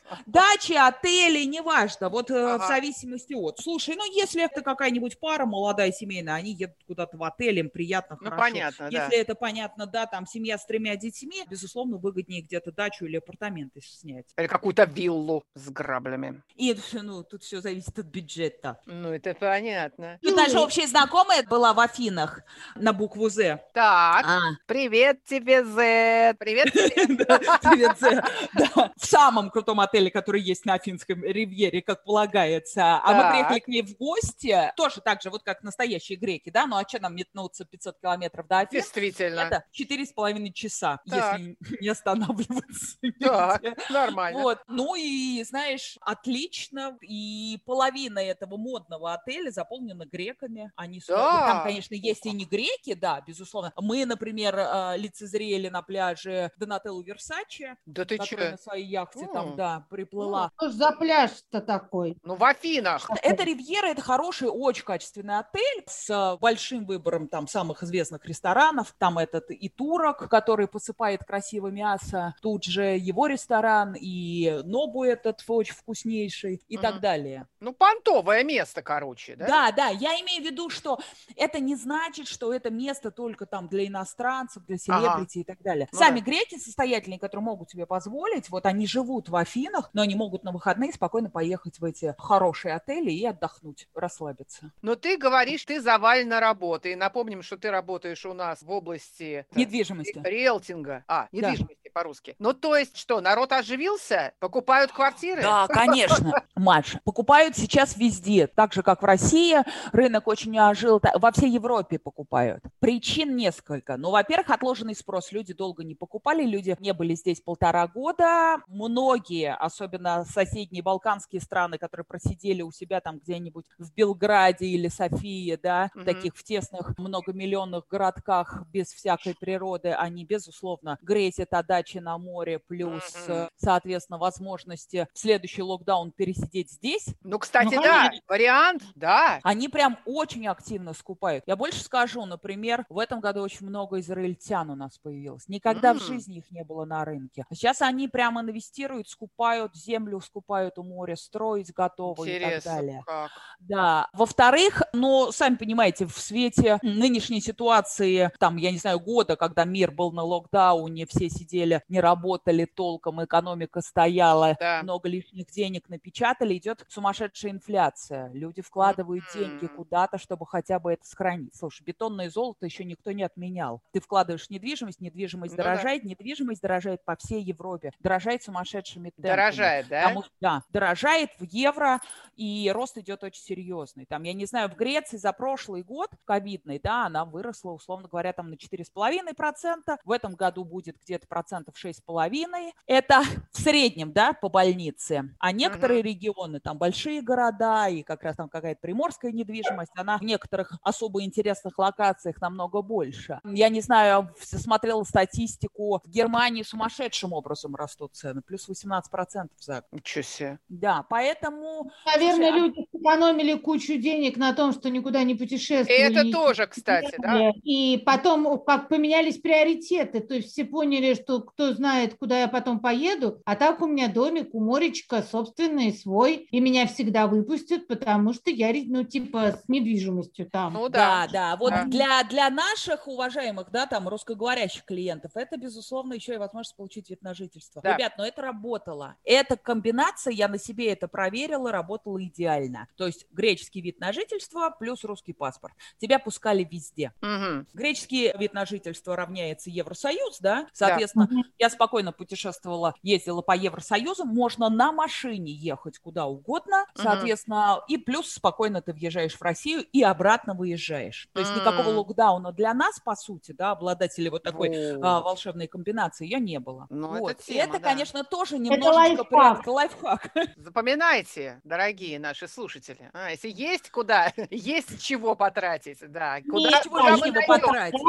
Дачи, 0.54 0.72
отели, 0.72 1.44
неважно, 1.44 2.08
вот 2.08 2.30
э, 2.30 2.34
в 2.34 2.54
Ага. 2.54 2.68
зависимости 2.68 3.34
от. 3.34 3.58
Слушай, 3.60 3.96
ну 3.96 4.04
если 4.12 4.42
это 4.44 4.62
какая-нибудь 4.62 5.18
пара 5.20 5.44
молодая, 5.46 5.92
семейная, 5.92 6.34
они 6.34 6.52
едут 6.52 6.76
куда-то 6.86 7.16
в 7.16 7.24
отель, 7.24 7.58
им 7.58 7.70
приятно, 7.70 8.16
Ну, 8.20 8.30
хорошо. 8.30 8.52
понятно, 8.52 8.88
да. 8.90 9.04
Если 9.04 9.18
это 9.18 9.34
понятно, 9.34 9.86
да, 9.86 10.06
там 10.06 10.26
семья 10.26 10.56
с 10.56 10.64
тремя 10.64 10.96
детьми, 10.96 11.44
безусловно, 11.50 11.98
выгоднее 11.98 12.42
где-то 12.42 12.72
дачу 12.72 13.04
или 13.04 13.16
апартаменты 13.16 13.80
снять. 13.82 14.26
Или 14.36 14.46
какую-то 14.46 14.84
виллу 14.84 15.44
с 15.54 15.68
граблями. 15.70 16.42
И 16.56 16.74
ну, 16.92 17.22
тут 17.24 17.42
все 17.42 17.60
зависит 17.60 17.98
от 17.98 18.06
бюджета. 18.06 18.80
Ну, 18.86 19.12
это 19.12 19.34
понятно. 19.34 20.18
Тут 20.22 20.34
наша 20.36 20.60
общая 20.60 20.86
знакомая 20.86 21.42
была 21.42 21.74
в 21.74 21.80
Афинах 21.80 22.40
на 22.74 22.92
букву 22.92 23.28
З. 23.28 23.60
Так, 23.74 24.24
А, 24.26 24.38
привет 24.66 25.22
тебе, 25.24 25.64
Зет. 25.64 26.38
Привет 26.38 26.72
тебе. 26.72 27.16
да, 27.26 27.38
привет, 27.70 27.98
З. 27.98 28.22
Да, 28.54 28.92
в 28.96 29.06
самом 29.06 29.50
крутом 29.50 29.80
отеле, 29.80 30.10
который 30.10 30.37
есть 30.40 30.64
на 30.64 30.74
Афинском 30.74 31.22
ривьере, 31.24 31.82
как 31.82 32.04
полагается. 32.04 32.96
А 33.02 33.12
мы 33.14 33.30
приехали 33.30 33.58
к 33.60 33.68
ней 33.68 33.82
в 33.82 33.96
гости, 33.96 34.72
тоже 34.76 35.00
так 35.00 35.22
же, 35.22 35.30
вот 35.30 35.42
как 35.42 35.62
настоящие 35.62 36.16
греки, 36.18 36.50
да, 36.50 36.66
ну 36.66 36.76
а 36.76 36.86
что 36.88 37.00
нам 37.00 37.14
метнуться 37.16 37.64
500 37.64 38.00
километров 38.00 38.46
до 38.48 38.60
Афин? 38.60 38.80
Действительно. 38.80 39.40
Это 39.40 39.64
четыре 39.70 40.04
с 40.06 40.12
половиной 40.12 40.52
часа, 40.52 41.00
Так. 41.08 41.38
если 41.38 41.56
не 41.80 41.88
останавливаться. 41.88 42.96
Так, 43.20 43.62
нигде. 43.62 43.76
нормально. 43.90 44.40
Вот. 44.40 44.58
Ну 44.68 44.94
и, 44.94 45.42
знаешь, 45.44 45.96
отлично. 46.00 46.96
И 47.02 47.58
половина 47.64 48.18
этого 48.18 48.56
модного 48.56 49.14
отеля 49.14 49.50
заполнена 49.50 50.04
греками. 50.06 50.72
Они 50.76 51.00
Да. 51.08 51.46
Там, 51.52 51.64
конечно, 51.64 51.94
есть 51.94 52.26
и 52.26 52.30
не 52.32 52.44
греки, 52.44 52.94
да, 52.94 53.20
безусловно. 53.26 53.72
Мы, 53.76 54.04
например, 54.06 54.56
э, 54.58 54.94
лицезрели 54.98 55.68
на 55.68 55.82
пляже 55.82 56.52
Донателлу 56.56 57.02
Версаче, 57.02 57.76
Да 57.86 58.04
ты 58.04 58.18
че? 58.18 58.50
на 58.50 58.56
своей 58.58 58.86
яхте 58.86 59.26
там, 59.32 59.56
да, 59.56 59.86
приплыла. 60.28 60.50
Что 60.56 60.70
ж 60.70 60.72
за 60.72 60.92
пляж-то 60.92 61.60
такой? 61.60 62.16
Ну, 62.22 62.36
в 62.36 62.44
Афинах. 62.44 63.10
Это 63.22 63.44
Ривьера, 63.44 63.86
это 63.88 64.02
хороший, 64.02 64.48
очень 64.48 64.84
качественный 64.84 65.38
отель 65.38 65.84
с 65.86 66.10
э, 66.10 66.38
большим 66.38 66.86
выбором 66.86 67.28
там 67.28 67.46
самых 67.48 67.82
известных 67.82 68.24
ресторанов. 68.26 68.94
Там 68.98 69.18
этот 69.18 69.50
и 69.50 69.68
турок, 69.68 70.28
который 70.28 70.68
посыпает 70.68 71.24
красиво 71.24 71.68
мясо. 71.68 72.34
Тут 72.42 72.64
же 72.64 72.82
его 72.96 73.26
ресторан, 73.26 73.94
и 73.98 74.60
Нобу 74.64 75.04
этот 75.04 75.42
очень 75.48 75.74
вкуснейший 75.74 76.62
и 76.68 76.76
так 76.76 76.94
Мгм. 76.94 77.00
далее. 77.00 77.46
Ну, 77.60 77.72
понтовое 77.72 78.44
место, 78.44 78.82
короче, 78.82 79.36
да? 79.36 79.46
Да, 79.46 79.72
да, 79.72 79.88
я 79.88 80.20
имею 80.20 80.42
в 80.42 80.46
виду, 80.46 80.70
что 80.70 80.98
это 81.36 81.60
не 81.60 81.76
значит, 81.76 82.28
что 82.28 82.52
это 82.52 82.70
место 82.70 83.10
только 83.10 83.46
там 83.46 83.68
для 83.68 83.86
иностранцев, 83.86 84.64
для 84.66 84.78
селебрити 84.78 85.38
и 85.38 85.44
так 85.44 85.60
далее. 85.62 85.88
Ну 85.92 85.98
Сами 85.98 86.20
да. 86.20 86.26
греки 86.26 86.58
состоятельные, 86.58 87.18
которые 87.18 87.44
могут 87.44 87.70
себе 87.70 87.86
позволить, 87.86 88.50
вот 88.50 88.66
они 88.66 88.86
живут 88.86 89.28
в 89.28 89.36
Афинах, 89.36 89.90
но 89.92 90.02
они 90.02 90.14
могут 90.18 90.44
на 90.44 90.52
выходные 90.52 90.92
спокойно 90.92 91.30
поехать 91.30 91.78
в 91.78 91.84
эти 91.84 92.14
хорошие 92.18 92.74
отели 92.74 93.10
и 93.10 93.24
отдохнуть, 93.24 93.88
расслабиться. 93.94 94.72
Но 94.82 94.96
ты 94.96 95.16
говоришь, 95.16 95.64
ты 95.64 95.80
завалена 95.80 96.40
работой. 96.40 96.94
Напомним, 96.96 97.42
что 97.42 97.56
ты 97.56 97.70
работаешь 97.70 98.26
у 98.26 98.34
нас 98.34 98.60
в 98.62 98.70
области 98.70 99.46
Недвижимости. 99.54 100.20
риэлтинга. 100.22 101.04
А, 101.08 101.28
недвижимости 101.32 101.87
по-русски. 101.90 102.36
Ну, 102.38 102.52
то 102.54 102.76
есть 102.76 102.96
что, 102.96 103.20
народ 103.20 103.52
оживился? 103.52 104.32
Покупают 104.40 104.92
квартиры? 104.92 105.42
Да, 105.42 105.66
конечно, 105.68 106.42
Маш. 106.54 106.96
Покупают 107.04 107.56
сейчас 107.56 107.96
везде, 107.96 108.46
так 108.46 108.72
же, 108.72 108.82
как 108.82 109.02
в 109.02 109.04
России. 109.04 109.58
Рынок 109.92 110.26
очень 110.26 110.58
ожил, 110.58 111.00
во 111.14 111.32
всей 111.32 111.50
Европе 111.50 111.98
покупают. 111.98 112.62
Причин 112.80 113.36
несколько. 113.36 113.96
Ну, 113.96 114.10
во-первых, 114.10 114.50
отложенный 114.50 114.94
спрос. 114.94 115.32
Люди 115.32 115.52
долго 115.52 115.84
не 115.84 115.94
покупали, 115.94 116.44
люди 116.44 116.76
не 116.80 116.92
были 116.92 117.14
здесь 117.14 117.40
полтора 117.40 117.86
года. 117.86 118.58
Многие, 118.66 119.54
особенно 119.54 120.24
соседние 120.24 120.82
балканские 120.82 121.40
страны, 121.40 121.78
которые 121.78 122.04
просидели 122.04 122.62
у 122.62 122.70
себя 122.72 123.00
там 123.00 123.18
где-нибудь 123.18 123.66
в 123.78 123.92
Белграде 123.94 124.66
или 124.66 124.88
Софии, 124.88 125.58
да, 125.62 125.90
Мгм. 125.94 126.04
таких 126.04 126.36
в 126.36 126.42
тесных 126.42 126.96
многомиллионных 126.98 127.86
городках 127.88 128.62
без 128.72 128.88
всякой 128.88 129.34
природы, 129.34 129.90
они, 129.90 130.24
безусловно, 130.24 130.98
грезят 131.02 131.52
о 131.52 131.62
даче 131.78 132.00
на 132.00 132.18
море, 132.18 132.58
плюс, 132.58 133.14
э, 133.28 133.48
соответственно, 133.56 134.18
возможности 134.18 135.06
в 135.14 135.18
следующий 135.18 135.62
локдаун 135.62 136.10
пересидеть 136.10 136.70
здесь. 136.72 137.06
Ну, 137.22 137.38
кстати, 137.38 137.74
Ну, 137.76 137.82
да, 137.82 138.04
конечно. 138.08 138.24
вариант, 138.28 138.82
да. 138.96 139.38
Они 139.44 139.68
прям 139.68 139.98
очень 140.04 140.46
активно 140.48 140.92
скупают. 140.92 141.44
Я 141.46 141.54
больше 141.56 141.80
скажу, 141.82 142.24
например, 142.26 142.84
в 142.88 142.98
этом 142.98 143.20
году 143.20 143.42
очень 143.42 143.66
много 143.66 144.00
израильтян 144.00 144.70
у 144.70 144.74
нас 144.74 144.98
появилось. 144.98 145.46
Никогда 145.48 145.92
в 145.94 145.98
М. 145.98 146.02
жизни 146.02 146.38
их 146.38 146.50
не 146.50 146.64
было 146.64 146.84
на 146.84 147.04
рынке. 147.04 147.44
Сейчас 147.52 147.80
они 147.82 148.08
прямо 148.08 148.40
инвестируют, 148.40 149.08
скупают 149.08 149.74
землю, 149.76 150.20
скупают 150.20 150.78
у 150.78 150.82
моря, 150.82 151.14
строить 151.16 151.72
готовы 151.72 152.28
и 152.30 152.32
так 152.40 152.54
Интересно, 152.54 152.70
далее. 152.72 153.02
как. 153.06 153.30
Да. 153.60 154.08
Во-вторых, 154.12 154.82
ну, 154.92 155.30
сами 155.32 155.56
понимаете, 155.56 156.06
в 156.06 156.18
свете 156.18 156.78
нынешней 156.82 157.40
ситуации, 157.40 158.30
там, 158.38 158.56
я 158.56 158.70
не 158.72 158.78
знаю, 158.78 158.98
года, 159.00 159.36
когда 159.36 159.64
мир 159.64 159.90
был 159.92 160.12
на 160.12 160.22
локдауне, 160.22 161.06
все 161.06 161.28
сидели 161.28 161.67
неделя 161.68 161.82
не 161.88 162.00
работали 162.00 162.64
толком, 162.64 163.22
экономика 163.24 163.80
стояла, 163.80 164.56
Да. 164.60 164.82
много 164.82 165.08
лишних 165.08 165.46
денег 165.50 165.88
напечатали, 165.88 166.56
идет 166.56 166.84
сумасшедшая 166.88 167.52
инфляция. 167.52 168.30
Люди 168.32 168.62
вкладывают 168.62 169.26
деньги 169.26 169.66
Мгм. 169.66 169.76
куда-то, 169.76 170.18
чтобы 170.18 170.46
хотя 170.46 170.78
бы 170.78 170.92
это 170.92 171.04
сохранить. 171.06 171.54
Слушай, 171.54 171.82
бетонное 171.84 172.30
золото 172.30 172.66
еще 172.66 172.84
никто 172.84 173.12
не 173.12 173.22
отменял. 173.22 173.82
Ты 173.92 174.00
вкладываешь 174.00 174.50
недвижимость, 174.50 175.00
недвижимость 175.00 175.52
Ну 175.52 175.56
да. 175.56 175.62
дорожает, 175.64 176.04
недвижимость 176.04 176.62
дорожает 176.62 177.04
по 177.04 177.16
всей 177.16 177.42
Европе, 177.42 177.92
дорожает 178.00 178.42
сумасшедшими 178.42 179.10
темпами. 179.10 179.30
Дорожает, 179.36 179.88
да? 179.88 180.02
Потому 180.08 180.24
да, 180.40 180.62
дорожает 180.70 181.30
в 181.38 181.44
евро, 181.44 182.00
и 182.36 182.70
рост 182.74 182.96
идет 182.98 183.22
очень 183.24 183.42
серьезный. 183.42 184.06
Там, 184.06 184.22
я 184.22 184.32
не 184.32 184.46
знаю, 184.46 184.68
в 184.70 184.76
Греции 184.76 185.16
за 185.16 185.32
прошлый 185.32 185.82
год 185.82 186.10
ковидный, 186.24 186.78
да, 186.82 187.06
она 187.06 187.24
выросла, 187.24 187.72
условно 187.72 188.08
говоря, 188.08 188.32
там 188.32 188.50
на 188.50 188.56
4,5%. 188.56 189.98
В 190.04 190.10
этом 190.12 190.34
году 190.34 190.64
будет 190.64 190.96
где-то 191.00 191.26
процентов 191.58 191.74
6,5%. 192.08 192.72
Это 192.86 193.22
в 193.52 193.60
среднем, 193.60 194.12
да, 194.12 194.32
по 194.32 194.48
больнице. 194.48 195.34
А 195.38 195.52
некоторые 195.52 196.02
регионы, 196.02 196.60
там 196.60 196.78
большие 196.78 197.22
города 197.22 197.88
и 197.88 198.02
как 198.02 198.22
раз 198.22 198.36
там 198.36 198.48
какая-то 198.48 198.80
приморская 198.80 199.32
недвижимость, 199.32 199.92
она 199.96 200.18
в 200.18 200.22
некоторых 200.22 200.72
особо 200.82 201.22
интересных 201.22 201.78
локациях 201.78 202.40
намного 202.40 202.82
больше. 202.82 203.40
Я 203.44 203.68
не 203.68 203.80
знаю, 203.80 204.30
смотрела 204.40 205.02
статистику, 205.04 206.00
в 206.04 206.08
Германии 206.08 206.62
сумасшедшим 206.62 207.32
образом 207.32 207.74
растут 207.74 208.14
цены, 208.14 208.42
плюс 208.42 208.68
18% 208.68 209.48
за 209.58 209.74
год. 209.74 209.84
Ничего 209.92 210.22
себе. 210.22 210.58
Да, 210.68 211.04
поэтому 211.08 211.90
Наверное, 212.06 212.34
Слушай, 212.34 212.48
а- 212.48 212.56
люди 212.56 212.88
сэкономили 212.92 213.54
кучу 213.54 213.96
денег 213.96 214.36
на 214.36 214.52
том, 214.54 214.72
что 214.72 214.90
никуда 214.90 215.22
не 215.22 215.34
путешествовали. 215.34 215.98
Это 215.98 216.30
тоже, 216.30 216.66
кстати, 216.66 217.14
да? 217.18 217.50
И 217.62 218.02
потом 218.04 218.58
как 218.64 218.88
поменялись 218.88 219.38
приоритеты. 219.38 220.20
То 220.20 220.34
есть 220.34 220.52
все 220.52 220.64
поняли, 220.64 221.14
что 221.14 221.47
кто 221.48 221.72
знает, 221.72 222.16
куда 222.18 222.40
я 222.40 222.48
потом 222.48 222.80
поеду. 222.80 223.40
А 223.44 223.56
так 223.56 223.80
у 223.82 223.86
меня 223.86 224.08
домик 224.08 224.54
у 224.54 224.60
моречка 224.60 225.22
собственный, 225.22 225.92
свой. 225.92 226.48
И 226.50 226.60
меня 226.60 226.86
всегда 226.86 227.26
выпустят, 227.26 227.86
потому 227.88 228.32
что 228.32 228.50
я, 228.50 228.72
ну, 228.86 229.04
типа, 229.04 229.52
с 229.52 229.68
недвижимостью 229.68 230.48
там. 230.50 230.74
Ну 230.74 230.88
да. 230.88 231.26
Да, 231.26 231.32
да. 231.32 231.56
Вот 231.56 231.70
Да. 231.70 231.84
Для, 231.84 232.24
для 232.24 232.50
наших 232.50 233.08
уважаемых, 233.08 233.70
да, 233.70 233.86
там, 233.86 234.08
русскоговорящих 234.08 234.84
клиентов, 234.84 235.32
это, 235.34 235.56
безусловно, 235.56 236.14
еще 236.14 236.34
и 236.34 236.36
возможность 236.36 236.76
получить 236.76 237.10
вид 237.10 237.22
на 237.22 237.34
жительство. 237.34 237.82
Да. 237.82 237.94
Ребят, 237.94 238.14
но 238.18 238.26
это 238.26 238.42
работало. 238.42 239.16
Эта 239.24 239.56
комбинация, 239.56 240.32
я 240.32 240.48
на 240.48 240.58
себе 240.58 240.92
это 240.92 241.08
проверила, 241.08 241.72
работала 241.72 242.22
идеально. 242.22 242.88
То 242.96 243.06
есть 243.06 243.26
греческий 243.30 243.80
вид 243.80 244.00
на 244.00 244.12
жительство 244.12 244.74
плюс 244.78 245.04
русский 245.04 245.32
паспорт. 245.32 245.74
Тебя 245.98 246.18
пускали 246.18 246.66
везде. 246.70 247.12
Мгм. 247.20 247.66
Греческий 247.72 248.32
вид 248.38 248.54
на 248.54 248.66
жительство 248.66 249.16
равняется 249.16 249.70
Евросоюз, 249.70 250.38
да? 250.40 250.66
Соответственно, 250.72 251.28
Мгм. 251.30 251.37
Я 251.58 251.70
спокойно 251.70 252.12
путешествовала, 252.12 252.94
ездила 253.02 253.42
по 253.42 253.56
Евросоюзу, 253.56 254.24
можно 254.24 254.68
на 254.68 254.92
машине 254.92 255.52
ехать 255.52 255.98
куда 255.98 256.26
угодно, 256.26 256.86
соответственно, 256.94 257.82
и 257.88 257.96
плюс 257.96 258.30
спокойно 258.32 258.82
ты 258.82 258.92
въезжаешь 258.92 259.34
в 259.34 259.42
Россию 259.42 259.84
и 259.92 260.02
обратно 260.02 260.54
выезжаешь. 260.54 261.28
То 261.32 261.40
есть 261.40 261.54
никакого 261.54 261.88
локдауна 261.88 262.52
для 262.52 262.74
нас, 262.74 263.00
по 263.00 263.14
сути, 263.16 263.52
да, 263.52 263.72
обладателей 263.72 264.30
вот 264.30 264.42
такой 264.42 264.70
а, 265.00 265.20
волшебной 265.20 265.66
комбинации, 265.66 266.24
ее 266.24 266.40
не 266.40 266.58
было. 266.58 266.86
Ну, 266.90 267.14
это 267.14 267.20
Вот. 267.20 267.40
И 267.46 267.54
тема, 267.54 267.62
это, 267.62 267.72
да. 267.72 267.90
конечно, 267.90 268.24
тоже 268.24 268.58
немножечко 268.58 268.94
лайфхак. 268.94 269.28
порядка, 269.28 269.68
лайфхак. 269.68 270.30
Запоминайте, 270.56 271.60
дорогие 271.64 272.18
наши 272.18 272.48
слушатели. 272.48 273.10
А, 273.12 273.30
если 273.30 273.50
есть 273.50 273.90
куда, 273.90 274.32
есть 274.50 275.02
чего 275.02 275.34
потратить, 275.34 275.98
да. 276.10 276.40
Куда, 276.42 276.82
чего 276.82 276.98
куда 276.98 277.16
мы 277.16 277.30
найдем? 277.30 277.46
потратить. 277.46 278.00